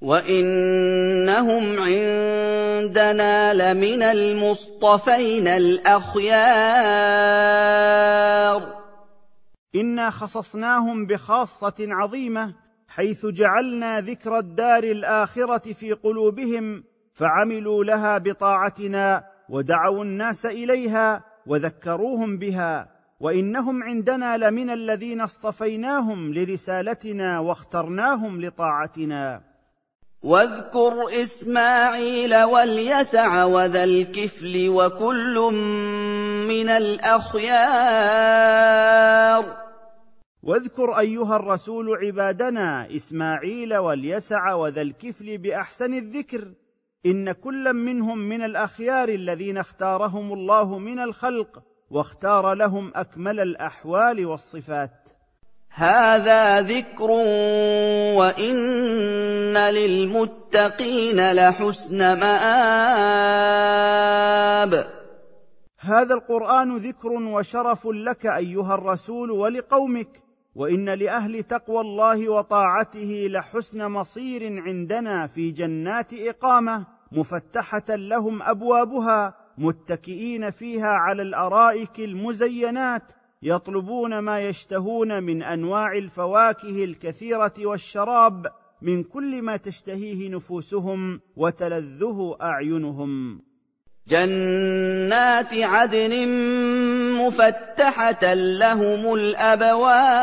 وإنهم 0.01 1.79
عندنا 1.79 3.53
لمن 3.53 4.03
المصطفين 4.03 5.47
الأخيار. 5.47 6.29
إنا 9.75 10.09
خصصناهم 10.09 11.05
بخاصة 11.05 11.75
عظيمة 11.79 12.53
حيث 12.87 13.25
جعلنا 13.25 14.01
ذكر 14.01 14.39
الدار 14.39 14.83
الآخرة 14.83 15.73
في 15.73 15.93
قلوبهم 15.93 16.83
فعملوا 17.13 17.83
لها 17.83 18.17
بطاعتنا 18.17 19.23
ودعوا 19.49 20.03
الناس 20.03 20.45
إليها 20.45 21.23
وذكروهم 21.47 22.37
بها 22.37 22.99
وإنهم 23.19 23.83
عندنا 23.83 24.37
لمن 24.37 24.69
الذين 24.69 25.21
اصطفيناهم 25.21 26.33
لرسالتنا 26.33 27.39
واخترناهم 27.39 28.41
لطاعتنا. 28.41 29.41
واذكر 30.23 31.21
إسماعيل 31.21 32.43
واليسع 32.43 33.43
وذا 33.43 33.83
الكفل 33.83 34.69
وكل 34.69 35.53
من 36.47 36.69
الأخيار. 36.69 37.59
واذكر 40.43 40.99
أيها 40.99 41.35
الرسول 41.35 42.05
عبادنا 42.05 42.95
إسماعيل 42.95 43.77
واليسع 43.77 44.53
وذا 44.53 44.81
الكفل 44.81 45.37
بأحسن 45.37 45.93
الذكر. 45.93 46.51
إن 47.05 47.31
كلا 47.31 47.71
منهم 47.71 48.17
من 48.17 48.41
الأخيار 48.41 49.09
الذين 49.09 49.57
اختارهم 49.57 50.33
الله 50.33 50.79
من 50.79 50.99
الخلق 50.99 51.63
واختار 51.89 52.53
لهم 52.53 52.91
أكمل 52.95 53.39
الأحوال 53.39 54.25
والصفات. 54.25 55.09
هذا 55.69 56.61
ذكر 56.61 57.11
وإن 58.17 59.57
للمتقين 59.57 61.31
لحسن 61.31 61.97
مآب. 62.19 63.39
هذا 65.79 66.13
القرآن 66.13 66.77
ذكر 66.77 67.11
وشرف 67.11 67.87
لك 67.87 68.25
أيها 68.25 68.75
الرسول 68.75 69.31
ولقومك 69.31 70.28
وإن 70.59 70.89
لأهل 70.89 71.43
تقوى 71.43 71.81
الله 71.81 72.29
وطاعته 72.29 73.27
لحسن 73.29 73.87
مصير 73.87 74.61
عندنا 74.61 75.27
في 75.27 75.51
جنات 75.51 76.13
إقامة 76.13 76.87
مفتحة 77.11 77.95
لهم 77.95 78.41
أبوابها 78.41 79.35
متكئين 79.57 80.49
فيها 80.49 80.87
على 80.87 81.21
الأرائك 81.21 81.99
المزينات 81.99 83.03
يطلبون 83.41 84.19
ما 84.19 84.39
يشتهون 84.39 85.23
من 85.23 85.43
أنواع 85.43 85.91
الفواكه 85.91 86.83
الكثيرة 86.83 87.53
والشراب 87.59 88.45
من 88.81 89.03
كل 89.03 89.41
ما 89.41 89.57
تشتهيه 89.57 90.29
نفوسهم 90.29 91.21
وتلذه 91.35 92.35
أعينهم. 92.41 93.41
جنات 94.07 95.53
عدن 95.53 96.27
مفتحة 97.13 98.33
لهم 98.33 99.13
الأبواب. 99.13 100.19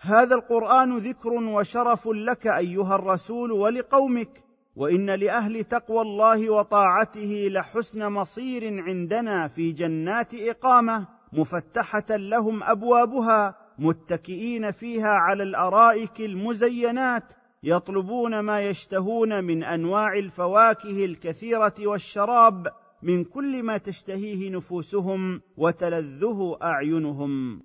هذا 0.00 0.34
القرآن 0.34 0.98
ذكر 0.98 1.28
وشرف 1.28 2.08
لك 2.08 2.46
أيها 2.46 2.94
الرسول 2.94 3.52
ولقومك 3.52 4.46
وإن 4.76 5.10
لأهل 5.10 5.64
تقوى 5.64 6.00
الله 6.00 6.50
وطاعته 6.50 7.48
لحسن 7.50 8.06
مصير 8.06 8.82
عندنا 8.82 9.48
في 9.48 9.72
جنات 9.72 10.34
إقامة 10.34 11.06
مفتحة 11.32 12.16
لهم 12.16 12.62
أبوابها 12.62 13.54
متكئين 13.78 14.70
فيها 14.70 15.08
على 15.08 15.42
الأرائك 15.42 16.20
المزينات 16.20 17.24
يطلبون 17.62 18.40
ما 18.40 18.60
يشتهون 18.60 19.44
من 19.44 19.64
أنواع 19.64 20.12
الفواكه 20.12 21.04
الكثيرة 21.04 21.74
والشراب 21.80 22.66
من 23.02 23.24
كل 23.24 23.62
ما 23.62 23.78
تشتهيه 23.78 24.50
نفوسهم 24.50 25.40
وتلذه 25.56 26.58
أعينهم. 26.62 27.62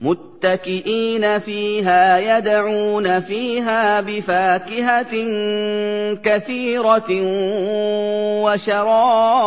متكئين 0.00 1.38
فيها 1.38 2.38
يدعون 2.38 3.20
فيها 3.20 4.00
بفاكهة 4.00 5.12
كثيرة 6.14 7.08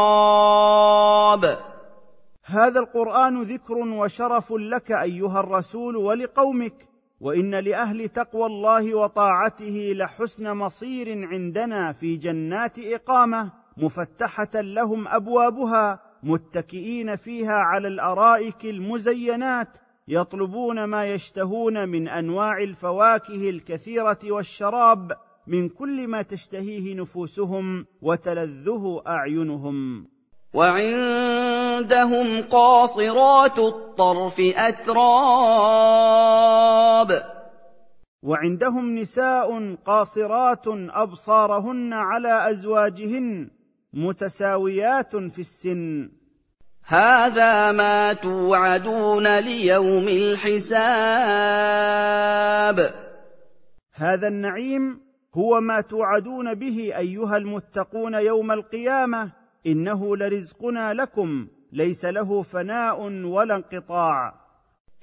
وشراب. 0.08 0.40
هذا 2.46 2.80
القرآن 2.80 3.42
ذكر 3.42 3.78
وشرف 3.78 4.54
لك 4.54 4.92
أيها 4.92 5.40
الرسول 5.40 5.96
ولقومك. 5.96 6.89
وإن 7.22 7.56
لأهل 7.56 8.10
تقوى 8.10 8.46
الله 8.46 8.96
وطاعته 8.96 9.94
لحسن 9.96 10.54
مصير 10.54 11.28
عندنا 11.28 11.92
في 11.92 12.18
جنات 12.18 12.80
إقامة 12.80 13.52
مفتحة 13.78 14.62
لهم 14.62 15.08
أبوابها 15.08 16.00
متكئين 16.24 17.16
فيها 17.16 17.54
على 17.54 17.88
الأرائك 17.88 18.66
المزينات 18.66 19.78
يطلبون 20.08 20.84
ما 20.84 21.06
يشتهون 21.06 21.90
من 21.90 22.08
أنواع 22.08 22.58
الفواكه 22.58 23.50
الكثيرة 23.50 24.20
والشراب 24.24 25.12
من 25.48 25.70
كل 25.70 26.08
ما 26.08 26.22
تشتهيه 26.22 26.96
نفوسهم 26.96 27.86
وتلذه 28.02 29.02
أعينهم. 29.08 30.08
وعندهم 30.54 32.42
قاصرات 32.42 33.60
الطرف 33.60 34.42
أتراب. 34.58 35.50
وعندهم 38.24 39.00
نساء 39.00 39.76
قاصرات 39.86 40.68
أبصارهن 40.90 41.94
على 41.94 42.52
أزواجهن 42.52 43.50
متساويات 43.94 45.16
في 45.16 45.40
السن. 45.40 46.12
هذا 46.86 47.72
ما 47.72 48.14
توعدون 48.14 49.40
ليوم 49.40 50.08
الحساب. 50.08 50.70
هذا 53.94 54.28
النعيم 54.28 55.02
هو 55.36 55.62
ما 55.62 55.82
توعدون 55.82 56.54
به 56.54 56.94
أيها 56.98 57.38
المتقون 57.38 58.14
يوم 58.14 58.52
القيامة. 58.52 59.39
إنه 59.72 60.18
لرزقنا 60.18 60.94
لكم 60.94 61.48
ليس 61.72 62.06
له 62.06 62.42
فناء 62.42 63.02
ولا 63.24 63.56
انقطاع. 63.56 64.34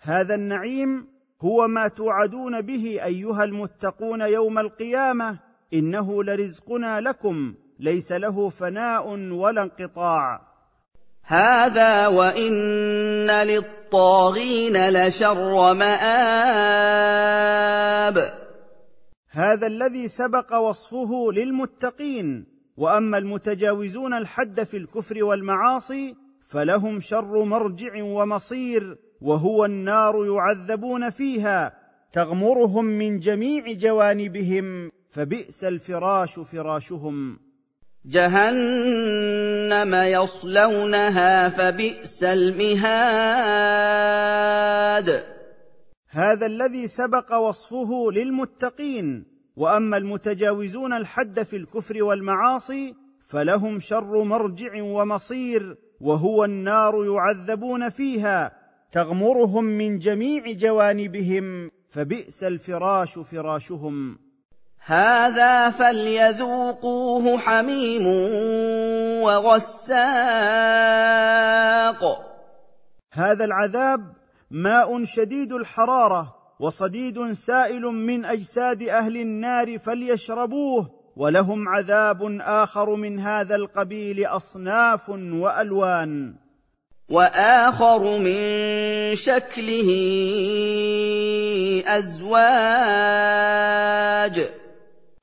هذا 0.00 0.34
النعيم 0.34 1.08
هو 1.42 1.68
ما 1.68 1.88
توعدون 1.88 2.60
به 2.60 3.04
أيها 3.04 3.44
المتقون 3.44 4.20
يوم 4.20 4.58
القيامة. 4.58 5.38
إنه 5.74 6.24
لرزقنا 6.24 7.00
لكم 7.00 7.54
ليس 7.78 8.12
له 8.12 8.48
فناء 8.48 9.08
ولا 9.32 9.62
انقطاع. 9.62 10.51
هذا 11.24 12.06
وإن 12.06 13.30
للطاغين 13.30 14.90
لشر 14.90 15.74
مآب. 15.74 17.02
هذا 19.30 19.66
الذي 19.66 20.08
سبق 20.08 20.54
وصفه 20.54 21.32
للمتقين 21.32 22.46
وأما 22.76 23.18
المتجاوزون 23.18 24.14
الحد 24.14 24.62
في 24.62 24.76
الكفر 24.76 25.24
والمعاصي 25.24 26.16
فلهم 26.46 27.00
شر 27.00 27.44
مرجع 27.44 28.02
ومصير 28.02 28.98
وهو 29.22 29.64
النار 29.64 30.26
يعذبون 30.26 31.10
فيها 31.10 31.72
تغمرهم 32.12 32.84
من 32.84 33.18
جميع 33.18 33.72
جوانبهم 33.72 34.90
فبئس 35.10 35.64
الفراش 35.64 36.38
فراشهم. 36.38 37.38
جهنم 38.06 39.94
يصلونها 39.94 41.48
فبئس 41.48 42.24
المهاد. 42.24 43.62
هذا 46.08 46.46
الذي 46.46 46.86
سبق 46.86 47.34
وصفه 47.34 48.10
للمتقين 48.12 49.24
وأما 49.56 49.96
المتجاوزون 49.96 50.92
الحد 50.92 51.42
في 51.42 51.56
الكفر 51.56 52.02
والمعاصي 52.02 52.94
فلهم 53.26 53.80
شر 53.80 54.22
مرجع 54.22 54.82
ومصير 54.82 55.76
وهو 56.00 56.44
النار 56.44 57.04
يعذبون 57.04 57.88
فيها 57.88 58.52
تغمرهم 58.92 59.64
من 59.64 59.98
جميع 59.98 60.52
جوانبهم 60.52 61.70
فبئس 61.90 62.44
الفراش 62.44 63.18
فراشهم. 63.18 64.18
هذا 64.84 65.70
فليذوقوه 65.70 67.38
حميم 67.38 68.06
وغساق. 69.22 70.02
هذا 73.12 73.44
العذاب 73.44 74.00
ماء 74.50 75.04
شديد 75.04 75.52
الحرارة 75.52 76.34
وصديد 76.60 77.32
سائل 77.32 77.82
من 77.82 78.24
أجساد 78.24 78.82
أهل 78.82 79.16
النار 79.16 79.78
فليشربوه 79.78 80.90
ولهم 81.16 81.68
عذاب 81.68 82.38
آخر 82.40 82.94
من 82.94 83.18
هذا 83.18 83.54
القبيل 83.56 84.26
أصناف 84.26 85.08
وألوان. 85.08 86.34
وآخر 87.08 88.18
من 88.18 88.36
شكله 89.14 89.88
أزواج. 91.86 93.22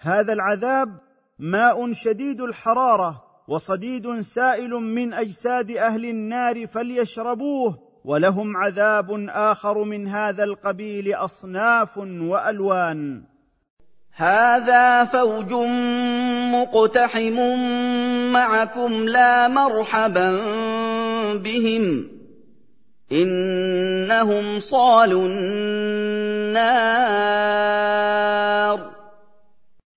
هذا 0.01 0.33
العذاب 0.33 0.89
ماء 1.39 1.93
شديد 1.93 2.41
الحرارة 2.41 3.23
وصديد 3.47 4.21
سائل 4.21 4.69
من 4.69 5.13
أجساد 5.13 5.71
أهل 5.71 6.05
النار 6.05 6.67
فليشربوه 6.67 7.79
ولهم 8.05 8.57
عذاب 8.57 9.25
آخر 9.29 9.83
من 9.83 10.07
هذا 10.07 10.43
القبيل 10.43 11.13
أصناف 11.13 11.97
وألوان. 11.97 13.23
هذا 14.15 15.05
فوج 15.05 15.53
مقتحم 16.53 17.37
معكم 18.31 18.91
لا 18.93 19.47
مرحبا 19.47 20.39
بهم. 21.33 22.07
إنهم 23.11 24.59
صالوا 24.59 25.27
النار. 25.27 26.39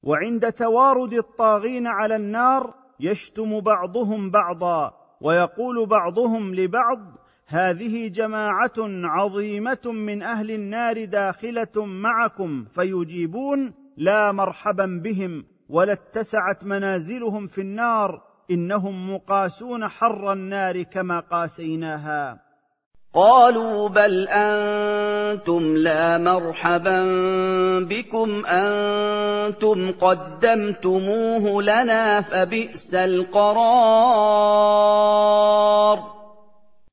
وعند 0.02 0.52
توارد 0.52 1.14
الطاغين 1.14 1.86
على 1.86 2.16
النار 2.16 2.74
يشتم 3.00 3.60
بعضهم 3.60 4.30
بعضا 4.30 4.92
ويقول 5.20 5.86
بعضهم 5.86 6.54
لبعض 6.54 6.98
هذه 7.46 8.08
جماعة 8.08 8.78
عظيمة 9.04 9.80
من 9.86 10.22
أهل 10.22 10.50
النار 10.50 11.04
داخلة 11.04 11.84
معكم 11.86 12.64
فيجيبون 12.64 13.74
لا 13.96 14.32
مرحبا 14.32 15.00
بهم 15.04 15.44
ولا 15.68 15.92
اتسعت 15.92 16.64
منازلهم 16.64 17.46
في 17.46 17.60
النار 17.60 18.22
إنهم 18.50 19.14
مقاسون 19.14 19.88
حر 19.88 20.32
النار 20.32 20.82
كما 20.82 21.20
قاسيناها. 21.20 22.51
قالوا 23.14 23.88
بل 23.88 24.28
أنتم 24.28 25.76
لا 25.76 26.18
مرحبا 26.18 27.04
بكم 27.84 28.46
أنتم 28.46 29.92
قدمتموه 29.92 31.62
لنا 31.62 32.20
فبئس 32.20 32.94
القرار. 32.94 33.72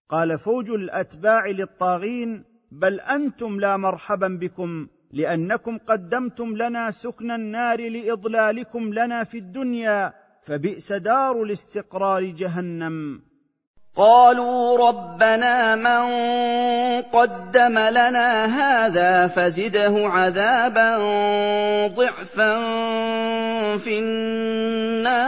قال 0.10 0.40
فوج 0.40 0.70
الأتباع 0.70 1.48
للطاغين 1.48 2.44
بل 2.72 3.00
أنتم 3.00 3.60
لا 3.60 3.78
مرحبا 3.78 4.28
بكم 4.28 4.88
لأنكم 5.12 5.78
قدمتم 5.78 6.58
لنا 6.58 6.92
سكن 6.92 7.32
النار 7.32 7.90
لإضلالكم 7.90 8.94
لنا 8.94 9.24
في 9.24 9.38
الدنيا 9.38 10.14
فبئس 10.44 10.94
دار 10.94 11.44
الاستقرار 11.44 12.24
جهنم. 12.24 13.29
قالوا 14.00 14.88
ربنا 14.90 15.76
من 15.76 16.04
قدم 17.02 17.80
لنا 17.80 18.46
هذا 18.46 19.28
فزده 19.28 20.08
عذابا 20.08 20.98
ضعفا 21.88 22.60
في 23.78 24.00
النار. 24.00 25.20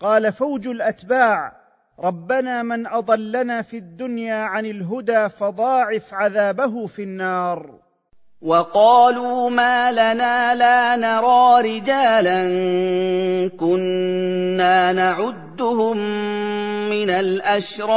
قال 0.00 0.32
فوج 0.32 0.68
الأتباع 0.68 1.52
ربنا 2.00 2.62
من 2.62 2.86
أضلنا 2.86 3.62
في 3.62 3.76
الدنيا 3.76 4.34
عن 4.34 4.66
الهدى 4.66 5.28
فضاعف 5.28 6.14
عذابه 6.14 6.86
في 6.86 7.02
النار. 7.02 7.87
وقالوا 8.42 9.50
ما 9.50 9.92
لنا 9.92 10.54
لا 10.54 10.96
نرى 10.96 11.78
رجالا 11.78 12.40
كنا 13.48 14.92
نعد 14.92 15.48
نعدهم 15.58 15.96
من 16.90 17.10
الأشرار. 17.10 17.88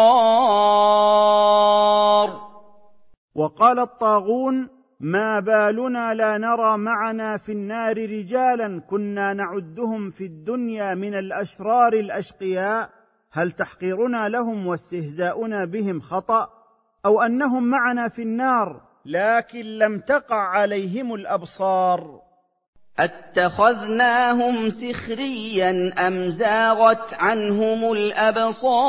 وقال 3.36 3.80
الطاغون 3.80 4.70
ما 5.00 5.40
بالنا 5.40 6.14
لا 6.14 6.38
نرى 6.38 6.78
معنا 6.78 7.38
في 7.38 7.52
النار 7.52 7.98
رجالا 7.98 8.82
كنا 8.90 9.34
نعدهم 9.34 10.10
في 10.10 10.26
الدنيا 10.26 10.96
من 10.96 11.14
الأشرار 11.14 11.94
الأشقياء. 11.94 12.90
هل 13.32 13.52
تحقيرنا 13.52 14.30
لهم 14.30 14.68
واستهزاؤنا 14.68 15.66
بهم 15.66 16.00
خطأ؟ 16.00 16.50
أو 17.06 17.22
أنهم 17.22 17.64
معنا 17.64 18.08
في 18.08 18.22
النار 18.22 18.82
لكن 19.06 19.66
لم 19.66 20.00
تقع 20.00 20.36
عليهم 20.36 21.14
الأبصار. 21.14 22.22
أتخذناهم 23.00 24.70
سخريا 24.70 25.94
أم 26.08 26.30
زاغت 26.30 27.14
عنهم 27.14 27.92
الأبصار؟ 27.92 28.86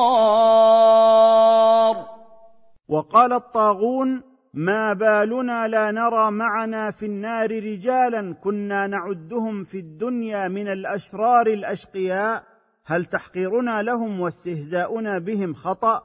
وقال 2.89 3.33
الطاغون 3.33 4.23
ما 4.55 4.93
بالنا 4.93 5.69
لا 5.69 5.91
نرى 5.91 6.31
معنا 6.31 6.91
في 6.91 7.07
النار 7.07 7.51
رجالا 7.51 8.35
كنا 8.35 8.87
نعدهم 8.87 9.65
في 9.65 9.79
الدنيا 9.79 10.49
من 10.49 10.69
الأشرار 10.69 11.47
الأشقياء. 11.47 12.45
هل 12.85 13.05
تحقيرنا 13.05 13.83
لهم 13.83 14.21
واستهزاؤنا 14.21 15.19
بهم 15.19 15.55
خطأ؟ 15.55 16.03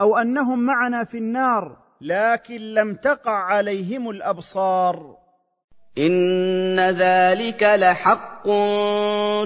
أو 0.00 0.16
أنهم 0.16 0.58
معنا 0.58 1.04
في 1.04 1.18
النار 1.18 1.83
لكن 2.04 2.74
لم 2.74 2.94
تقع 2.94 3.32
عليهم 3.32 4.10
الأبصار. 4.10 5.16
إن 5.98 6.80
ذلك 6.80 7.62
لحق 7.62 8.44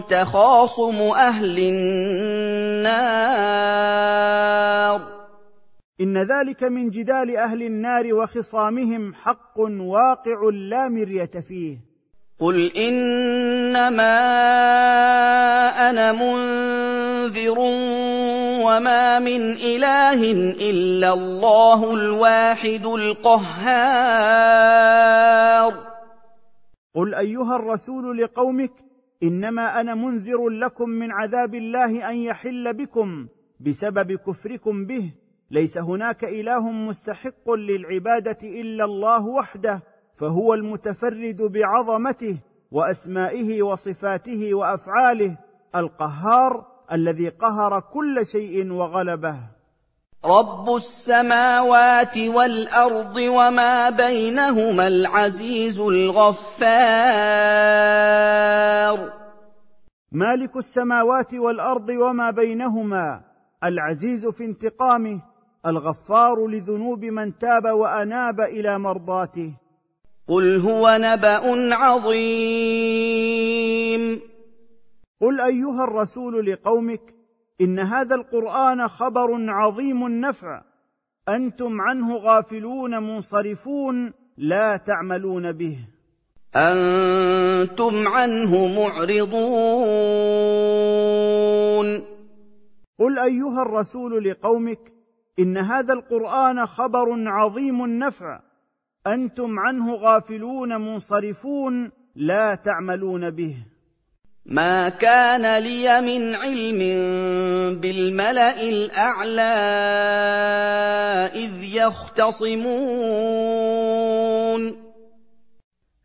تخاصم 0.09 1.01
أهل 1.01 1.59
النار. 1.59 2.19
إن 6.01 6.19
ذلك 6.19 6.63
من 6.63 6.91
جدال 6.91 7.37
أهل 7.37 7.63
النار 7.63 8.15
وخصامهم 8.15 9.15
حق 9.15 9.59
واقع 9.81 10.51
لا 10.53 10.89
مرية 10.89 11.41
فيه. 11.49 11.79
قل 12.41 12.73
إنما 12.77 14.19
أنا 15.91 16.13
منذر 16.13 17.59
وما 18.69 19.19
من 19.19 19.41
اله 19.53 20.21
الا 20.71 21.13
الله 21.13 21.95
الواحد 21.95 22.87
القهار. 22.87 23.49
قل 26.95 27.15
ايها 27.15 27.57
الرسول 27.57 28.19
لقومك 28.23 28.73
انما 29.23 29.81
أنا 29.81 29.95
منذر 29.95 30.49
لكم 30.49 30.89
من 30.89 31.13
عذاب 31.13 31.55
الله 31.55 32.11
ان 32.11 32.17
يحل 32.17 32.73
بكم 32.73 33.29
بسبب 33.61 34.13
كفركم 34.13 34.87
به. 34.87 35.13
ليس 35.51 35.79
هناك 35.79 36.25
اله 36.25 36.71
مستحق 36.71 37.51
للعباده 37.51 38.39
الا 38.43 38.85
الله 38.85 39.27
وحده 39.27 39.83
فهو 40.15 40.55
المتفرد 40.55 41.43
بعظمته 41.43 42.39
واسمائه 42.71 43.63
وصفاته 43.63 44.55
وافعاله. 44.55 45.37
القهار 45.75 46.78
الذي 46.93 47.29
قهر 47.29 47.81
كل 47.81 48.27
شيء 48.27 48.73
وغلبه. 48.73 49.37
رب 50.25 50.77
السماوات 50.77 52.19
والارض 52.19 53.17
وما 53.17 53.91
بينهما 53.91 54.87
العزيز 54.87 55.81
الغفار. 55.81 56.49
مالك 60.13 60.57
السماوات 60.57 61.35
والارض 61.35 61.89
وما 61.89 62.31
بينهما 62.31 63.21
العزيز 63.65 64.27
في 64.27 64.45
انتقامه 64.45 65.21
الغفار 65.67 66.47
لذنوب 66.47 67.05
من 67.05 67.39
تاب 67.39 67.65
واناب 67.65 68.41
إلى 68.41 68.79
مرضاته. 68.79 69.55
قل 70.29 70.61
هو 70.61 70.99
نبا 71.01 71.75
عظيم. 71.75 72.29
قل 75.21 75.41
أيها 75.41 75.85
الرسول 75.85 76.47
لقومك 76.47 77.01
إن 77.61 77.79
هذا 77.79 78.15
القرآن 78.15 78.89
خبر 78.89 79.51
عظيم 79.51 80.07
النفع. 80.07 80.63
أنتم 81.29 81.81
عنه 81.81 82.17
غافلون 82.17 83.03
منصرفون 83.03 84.13
لا 84.37 84.77
تعملون 84.77 85.53
به. 85.53 85.79
أنتم 86.57 88.09
عنه 88.09 88.81
معرضون. 88.81 89.39
قل 92.99 93.19
أيها 93.19 93.63
الرسول 93.63 94.25
لقومك 94.25 94.81
إن 95.39 95.57
هذا 95.57 95.93
القرآن 95.93 96.67
خبر 96.67 97.29
عظيم 97.29 97.85
النفع. 97.85 98.41
أنتم 99.07 99.59
عنه 99.59 99.95
غافلون 99.95 100.77
منصرفون 100.81 101.91
لا 102.17 102.55
تعملون 102.55 103.31
به. 103.31 103.57
ما 104.49 104.89
كان 104.89 105.63
لي 105.63 106.01
من 106.01 106.35
علم 106.35 106.79
بالملا 107.81 108.63
الاعلى 108.63 109.41
اذ 111.35 111.65
يختصمون 111.65 112.69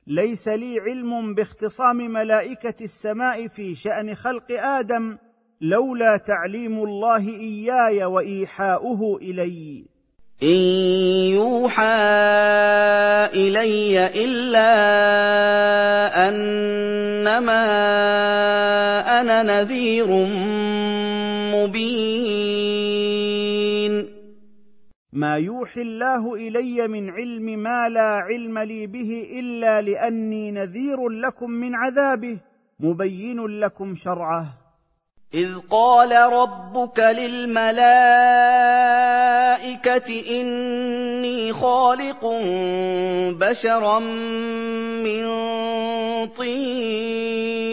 ليس 0.08 0.48
لي 0.48 0.80
علم 0.80 1.34
باختصام 1.34 1.98
ملائكة 1.98 2.76
السماء 2.82 3.48
في 3.48 3.76
شأن 3.76 4.16
خلق 4.16 4.52
آدم 4.52 5.18
لولا 5.62 6.18
تعليم 6.18 6.84
الله 6.84 7.30
إياي 7.30 8.06
وإيحاؤه 8.06 9.18
إلي. 9.18 9.93
إن 10.44 10.60
يوحى 11.40 11.84
إلي 13.34 14.08
إلا 14.08 14.70
أنما 16.30 17.64
أنا 19.22 19.44
نذير 19.44 20.08
مبين. 21.56 22.84
ما 25.14 25.38
يوحي 25.38 25.82
الله 25.82 26.36
إلي 26.36 26.88
من 26.88 27.10
علم 27.10 27.46
ما 27.60 27.90
لا 27.90 28.02
علم 28.02 28.60
لي 28.60 28.88
به 28.88 29.28
إلا 29.40 29.82
لأني 29.82 30.52
نذير 30.52 31.10
لكم 31.10 31.52
من 31.52 31.76
عذابه 31.76 32.40
مبين 32.80 33.46
لكم 33.46 33.96
شرعه. 33.96 34.63
إذ 35.34 35.60
قال 35.70 36.12
ربك 36.34 37.00
للملائكة 37.00 37.84
إني 40.42 41.54
خالق 41.54 42.26
بشرا 43.40 44.00
من 45.04 45.26
طين. 46.28 47.64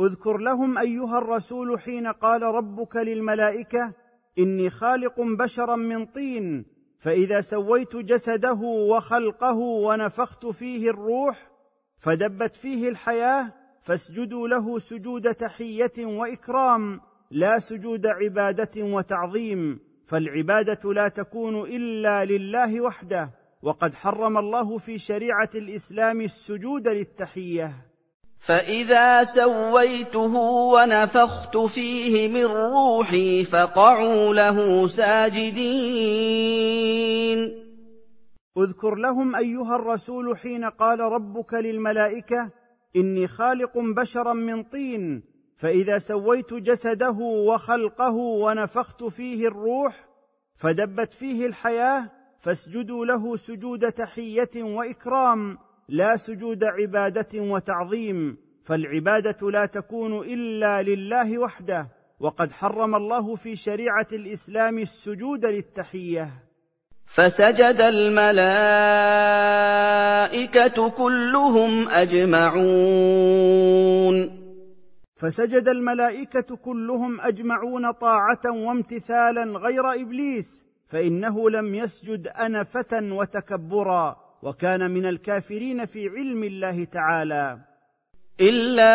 اذكر 0.00 0.36
لهم 0.38 0.78
أيها 0.78 1.18
الرسول 1.18 1.80
حين 1.80 2.06
قال 2.06 2.42
ربك 2.42 2.96
للملائكة 2.96 3.94
إني 4.38 4.70
خالق 4.70 5.20
بشرا 5.20 5.76
من 5.76 6.06
طين 6.06 6.64
فإذا 6.98 7.40
سويت 7.40 7.96
جسده 7.96 8.60
وخلقه 8.62 9.58
ونفخت 9.58 10.46
فيه 10.46 10.90
الروح 10.90 11.36
فدبت 11.98 12.56
فيه 12.56 12.88
الحياة 12.88 13.61
فاسجدوا 13.82 14.48
له 14.48 14.78
سجود 14.78 15.34
تحية 15.34 15.92
وإكرام 15.98 17.00
لا 17.30 17.58
سجود 17.58 18.06
عبادة 18.06 18.82
وتعظيم 18.82 19.80
فالعبادة 20.06 20.92
لا 20.92 21.08
تكون 21.08 21.60
إلا 21.62 22.24
لله 22.24 22.80
وحده 22.80 23.30
وقد 23.62 23.94
حرم 23.94 24.38
الله 24.38 24.78
في 24.78 24.98
شريعة 24.98 25.50
الإسلام 25.54 26.20
السجود 26.20 26.88
للتحية. 26.88 27.72
فإذا 28.38 29.24
سويته 29.24 30.36
ونفخت 30.74 31.56
فيه 31.56 32.28
من 32.28 32.44
روحي 32.44 33.44
فقعوا 33.44 34.34
له 34.34 34.88
ساجدين. 34.88 36.22
اذكر 38.58 38.94
لهم 38.94 39.36
أيها 39.36 39.76
الرسول 39.76 40.36
حين 40.36 40.64
قال 40.64 41.00
ربك 41.00 41.54
للملائكة 41.54 42.50
إني 42.96 43.26
خالق 43.26 43.78
بشرا 43.78 44.32
من 44.32 44.62
طين 44.62 45.22
فإذا 45.56 45.98
سويت 45.98 46.54
جسده 46.54 47.18
وخلقه 47.20 48.14
ونفخت 48.14 49.04
فيه 49.04 49.48
الروح 49.48 50.08
فدبت 50.56 51.12
فيه 51.12 51.46
الحياة 51.46 52.10
فاسجدوا 52.38 53.06
له 53.06 53.36
سجود 53.36 53.92
تحية 53.92 54.62
وإكرام 54.62 55.58
لا 55.88 56.16
سجود 56.16 56.64
عبادة 56.64 57.40
وتعظيم 57.40 58.36
فالعبادة 58.64 59.50
لا 59.50 59.66
تكون 59.66 60.18
إلا 60.18 60.82
لله 60.82 61.38
وحده 61.38 61.88
وقد 62.20 62.52
حرم 62.52 62.94
الله 62.94 63.34
في 63.34 63.56
شريعة 63.56 64.06
الإسلام 64.12 64.78
السجود 64.78 65.46
للتحية. 65.46 66.30
فسجد 67.14 67.80
الملائكة 67.80 68.38
كلهم 70.90 71.88
أجمعون. 71.88 72.52
فسجد 75.16 75.68
الملائكة 75.68 76.56
كلهم 76.56 77.20
أجمعون 77.20 77.92
طاعة 77.92 78.40
وامتثالا 78.46 79.58
غير 79.58 79.92
إبليس 80.02 80.66
فإنه 80.88 81.50
لم 81.50 81.74
يسجد 81.74 82.28
انفه 82.28 82.88
وتكبرا 82.92 84.16
وكان 84.42 84.90
من 84.90 85.06
الكافرين 85.06 85.84
في 85.84 86.08
علم 86.08 86.44
الله 86.44 86.84
تعالى. 86.84 87.58
إلا 88.40 88.88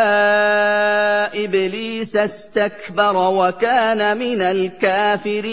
إبليس 1.43 2.15
استكبر 2.15 3.15
وكان 3.15 4.17
من 4.17 4.41
الكافرين. 4.41 5.47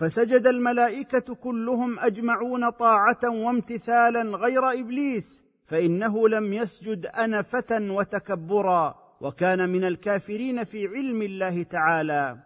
فسجد 0.00 0.46
الملائكة 0.46 1.34
كلهم 1.34 1.98
أجمعون 1.98 2.70
طاعة 2.70 3.18
وامتثالا 3.24 4.36
غير 4.36 4.70
إبليس 4.72 5.44
فإنه 5.66 6.28
لم 6.28 6.52
يسجد 6.52 7.06
أنفة 7.06 7.78
وتكبرا 7.80 8.94
وكان 9.20 9.68
من 9.68 9.84
الكافرين 9.84 10.64
في 10.64 10.86
علم 10.86 11.22
الله 11.22 11.62
تعالى. 11.62 12.36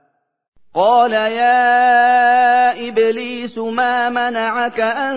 قال 0.75 1.13
يا 1.13 2.89
إبليس 2.89 3.59
ما 3.59 4.11
منعك 4.11 4.81
أن 4.81 5.17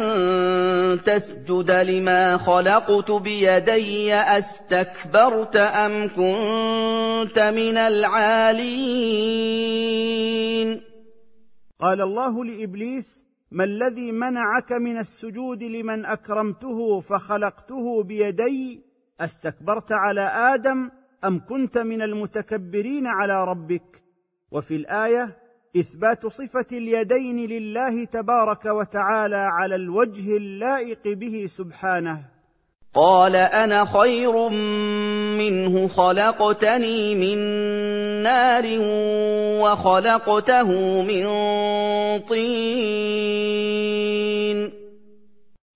تسجد 1.06 1.72
لما 1.72 2.38
خلقت 2.38 3.12
بيدي؟ 3.12 4.14
أستكبرت 4.14 5.56
أم 5.56 6.08
كنت 6.08 7.40
من 7.40 7.78
العالين؟ 7.78 8.78
قال 11.80 12.02
الله 12.02 12.46
لإبليس 12.46 13.26
ما 13.52 13.64
الذي 13.64 14.12
منعك 14.12 14.72
من 14.72 14.98
السجود 14.98 15.64
لمن 15.64 16.06
أكرمته 16.06 17.00
فخلقته 17.00 18.04
بيدي؟ 18.04 18.84
أستكبرت 19.22 19.92
على 19.92 20.22
آدم 20.22 20.90
أم 21.26 21.46
كنت 21.46 21.78
من 21.78 22.02
المتكبرين 22.02 23.08
على 23.08 23.46
ربك؟ 23.46 24.04
وفي 24.52 24.76
الآية 24.76 25.38
إثبات 25.78 26.28
صفة 26.28 26.68
اليدين 26.72 27.46
لله 27.46 28.06
تبارك 28.06 28.66
وتعالى 28.66 29.36
على 29.36 29.76
الوجه 29.76 30.38
اللائق 30.38 31.08
به 31.08 31.46
سبحانه. 31.46 32.37
قال 32.94 33.36
أنا 33.36 33.86
خير 33.86 34.50
منه 35.38 35.88
خلقتني 35.88 37.16
من 37.16 37.38
نار 38.24 38.66
وخلقته 39.62 41.02
من 41.02 41.26
طين. 42.20 43.58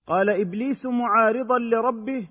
قال 0.06 0.30
إبليس 0.30 0.86
معارضا 0.86 1.58
لربه 1.58 2.26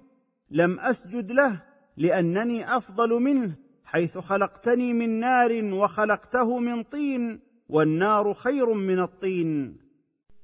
لم 0.51 0.79
أسجد 0.79 1.32
له 1.32 1.61
لأنني 1.97 2.77
أفضل 2.77 3.09
منه 3.09 3.55
حيث 3.86 4.17
خلقتني 4.17 4.93
من 4.93 5.19
نار 5.19 5.63
وخلقته 5.63 6.59
من 6.59 6.84
طين 6.84 7.39
والنار 7.69 8.34
خير 8.34 8.73
من 8.73 8.99
الطين. 9.03 9.77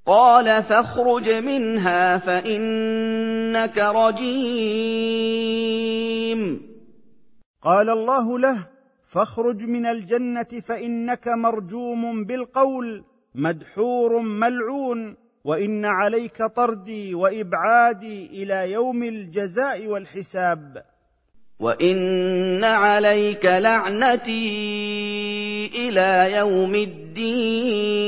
قال 0.08 0.64
فاخرج 0.64 1.30
منها 1.30 2.18
فإنك 2.18 3.78
رجيم. 3.78 4.82
قال 7.64 7.90
الله 7.90 8.40
له 8.40 8.68
فاخرج 9.04 9.64
من 9.64 9.86
الجنة 9.86 10.60
فإنك 10.68 11.28
مرجوم 11.28 12.26
بالقول 12.26 13.04
مدحور 13.36 14.20
ملعون 14.20 15.18
وإن 15.44 15.86
عليك 15.86 16.44
طردي 16.44 17.16
وإبعادي 17.16 18.26
إلى 18.44 18.72
يوم 18.72 19.04
الجزاء 19.04 19.88
والحساب. 19.88 20.84
وإن 21.60 22.64
عليك 22.64 23.46
لعنتي 23.46 24.48
إلى 25.76 26.36
يوم 26.38 26.76
الدين. 26.76 28.08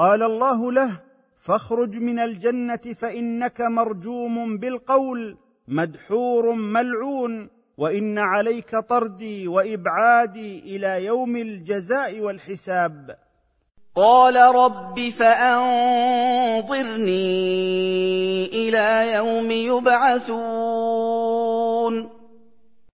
قال 0.00 0.22
الله 0.22 0.72
له 0.72 1.00
فاخرج 1.36 1.96
من 1.96 2.18
الجنة 2.18 2.76
فإنك 2.76 3.60
مرجوم 3.60 4.58
بالقول 4.58 5.36
مدحور 5.68 6.52
ملعون 6.52 7.50
وإن 7.78 8.18
عليك 8.18 8.76
طردي 8.76 9.48
وإبعادي 9.48 10.58
إلى 10.58 11.04
يوم 11.04 11.36
الجزاء 11.36 12.20
والحساب. 12.20 13.18
قال 13.94 14.36
رب 14.54 15.00
فأنظرني 15.00 15.66
إلى 18.46 19.14
يوم 19.14 19.50
يبعثون. 19.50 20.80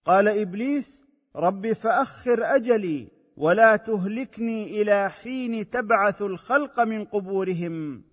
قال 0.06 0.28
إبليس 0.28 1.04
رب 1.36 1.74
فأخر 1.74 2.56
أجلي 2.56 3.13
ولا 3.38 3.76
تهلكني 3.76 4.82
إلى 4.82 5.10
حين 5.10 5.70
تبعث 5.70 6.22
الخلق 6.22 6.80
من 6.80 7.06
قبورهم. 7.06 8.04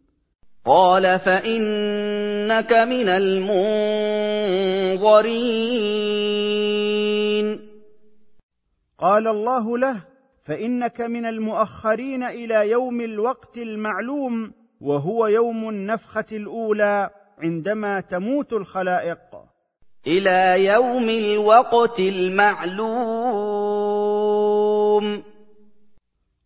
قال 0.64 1.02
فإنك 1.02 2.72
من 2.72 3.08
المنظرين. 3.08 3.60
قال 8.98 9.28
الله 9.28 9.78
له 9.78 10.02
فإنك 10.44 11.00
من 11.00 11.26
المؤخرين 11.26 12.22
إلى 12.22 12.70
يوم 12.70 13.00
الوقت 13.00 13.58
المعلوم 13.58 14.52
وهو 14.80 15.26
يوم 15.26 15.68
النفخة 15.68 16.24
الأولى 16.32 17.10
عندما 17.38 18.00
تموت 18.00 18.52
الخلائق. 18.52 19.18
إلى 20.06 20.64
يوم 20.64 21.08
الوقت 21.08 22.00
المعلوم. 22.00 24.19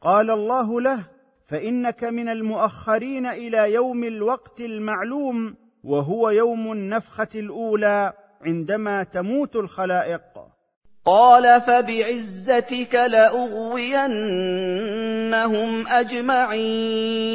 قال 0.00 0.30
الله 0.30 0.80
له 0.80 1.04
فإنك 1.46 2.04
من 2.04 2.28
المؤخرين 2.28 3.26
إلى 3.26 3.72
يوم 3.72 4.04
الوقت 4.04 4.60
المعلوم 4.60 5.56
وهو 5.84 6.30
يوم 6.30 6.72
النفخة 6.72 7.28
الأولى 7.34 8.12
عندما 8.42 9.02
تموت 9.02 9.56
الخلائق. 9.56 10.20
قال 11.04 11.60
فبعزتك 11.60 12.94
لأغوينهم 12.94 13.84
أجمعين. 15.88 17.34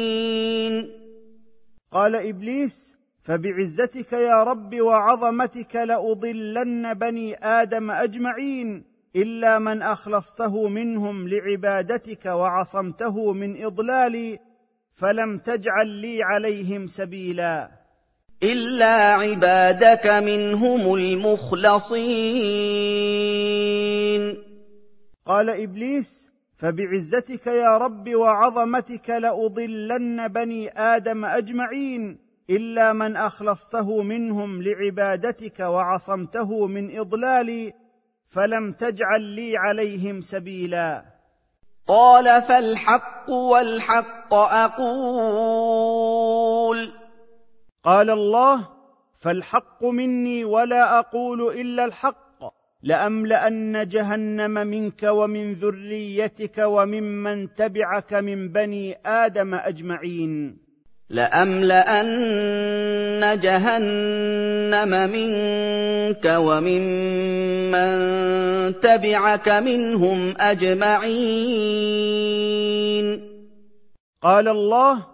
قال 1.92 2.16
إبليس 2.16 2.96
فبعزتك 3.20 4.12
يا 4.12 4.42
رب 4.42 4.80
وعظمتك 4.80 5.76
لأضلن 5.76 6.94
بني 6.94 7.44
آدم 7.44 7.90
أجمعين. 7.90 8.89
إلا 9.16 9.58
من 9.58 9.82
أخلصته 9.82 10.68
منهم 10.68 11.28
لعبادتك 11.28 12.26
وعصمته 12.26 13.32
من 13.32 13.64
إضلالي 13.64 14.38
فلم 14.94 15.38
تجعل 15.38 15.88
لي 15.88 16.22
عليهم 16.22 16.86
سبيلا. 16.86 17.70
إلا 18.42 19.14
عبادك 19.14 20.06
منهم 20.06 20.94
المخلصين. 20.94 22.10
قال 25.26 25.50
إبليس 25.50 26.30
فبعزتك 26.54 27.46
يا 27.46 27.78
رب 27.78 28.14
وعظمتك 28.14 29.10
لأضلن 29.10 30.28
بني 30.28 30.78
آدم 30.78 31.24
أجمعين 31.24 32.18
إلا 32.50 32.92
من 32.92 33.16
أخلصته 33.16 34.02
منهم 34.02 34.62
لعبادتك 34.62 35.60
وعصمته 35.60 36.66
من 36.66 36.98
إضلالي 36.98 37.79
فلم 38.30 38.72
تجعل 38.72 39.22
لي 39.22 39.56
عليهم 39.56 40.20
سبيلا. 40.20 41.04
قال 41.86 42.42
فالحق 42.42 43.30
والحق 43.30 44.34
أقول. 44.34 45.00
قال 47.82 48.10
الله 48.10 48.68
فالحق 49.20 49.84
مني 49.84 50.44
ولا 50.44 50.98
أقول 50.98 51.60
إلا 51.60 51.84
الحق 51.84 52.30
لأملأن 52.82 53.88
جهنم 53.88 54.50
منك 54.50 55.02
ومن 55.02 55.52
ذريتك 55.52 56.58
وممن 56.58 57.54
تبعك 57.54 58.14
من 58.14 58.48
بني 58.48 58.98
آدم 59.06 59.54
أجمعين. 59.54 60.58
لأملأن 61.10 62.10
جهنم 63.40 65.10
منك 65.10 66.24
وممن 66.26 67.90
تبعك 68.78 69.48
منهم 69.48 70.34
أجمعين. 70.40 71.30
قال 74.22 74.48
الله 74.48 75.06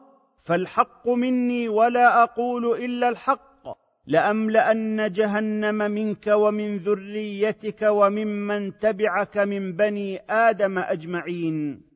فالحق 0.44 1.08
مني 1.08 1.68
ولا 1.68 2.22
أقول 2.22 2.84
إلا 2.84 3.08
الحق. 3.08 3.46
لأملأن 4.06 5.12
جهنم 5.12 5.90
منك 5.90 6.26
ومن 6.26 6.76
ذريتك 6.76 7.82
وممن 7.82 8.78
تبعك 8.78 9.38
من 9.38 9.72
بني 9.72 10.22
آدم 10.30 10.78
أجمعين. 10.78 11.95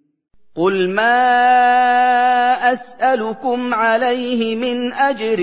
قل 0.57 0.91
ما 0.91 1.13
اسالكم 2.73 3.75
عليه 3.75 4.57
من 4.57 4.93
اجر 4.93 5.39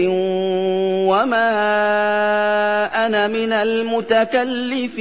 وما 1.08 1.48
أنا 3.06 3.28
من 3.28 3.54
المتكلفين 3.54 4.98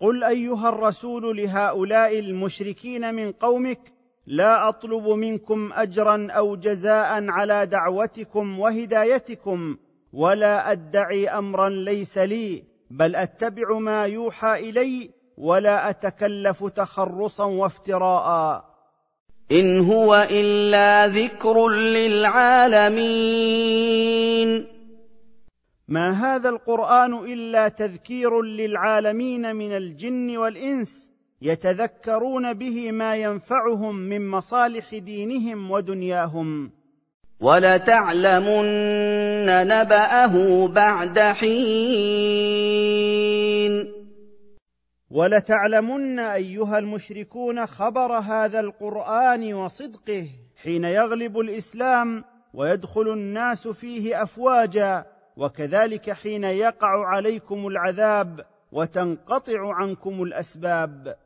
قل 0.00 0.24
ايها 0.24 0.68
الرسول 0.68 1.36
لهؤلاء 1.36 2.18
المشركين 2.18 3.14
من 3.14 3.32
قومك 3.32 3.80
لا 4.26 4.68
اطلب 4.68 5.08
منكم 5.08 5.72
اجرا 5.72 6.28
أو 6.30 6.56
جزاء 6.56 7.30
على 7.30 7.66
دعوتكم 7.66 8.60
وهدايتكم 8.60 9.76
ولا 10.12 10.72
ادعي 10.72 11.28
امرا 11.28 11.68
ليس 11.68 12.18
لي 12.18 12.64
بل 12.90 13.16
اتبع 13.16 13.78
ما 13.78 14.02
يوحى 14.06 14.68
الي 14.68 15.17
ولا 15.38 15.90
أتكلف 15.90 16.64
تخرصا 16.64 17.44
وافتراء. 17.44 18.64
إن 19.52 19.80
هو 19.80 20.26
إلا 20.30 21.06
ذكر 21.06 21.68
للعالمين. 21.68 22.98
ما 25.88 26.10
هذا 26.10 26.48
القرآن 26.48 27.14
إلا 27.14 27.68
تذكير 27.68 28.42
للعالمين 28.42 29.56
من 29.56 29.76
الجن 29.76 30.36
والإنس 30.36 31.10
يتذكرون 31.42 32.52
به 32.52 32.92
ما 32.92 33.16
ينفعهم 33.16 33.94
من 33.94 34.28
مصالح 34.28 34.94
دينهم 34.94 35.70
ودنياهم. 35.70 36.70
ولتعلمن 37.40 38.64
نبأه 39.46 40.66
بعد 40.68 41.18
حين. 41.18 41.58
ولتعلمن 45.10 46.18
أيها 46.18 46.78
المشركون 46.78 47.66
خبر 47.66 48.12
هذا 48.18 48.60
القرآن 48.60 49.54
وصدقه 49.54 50.28
حين 50.62 50.84
يغلب 50.84 51.38
الإسلام 51.38 52.24
ويدخل 52.54 53.08
الناس 53.08 53.68
فيه 53.68 54.22
أفواجا 54.22 55.04
وكذلك 55.36 56.10
حين 56.10 56.44
يقع 56.44 57.06
عليكم 57.06 57.66
العذاب 57.66 58.46
وتنقطع 58.72 59.74
عنكم 59.74 60.22
الأسباب. 60.22 61.16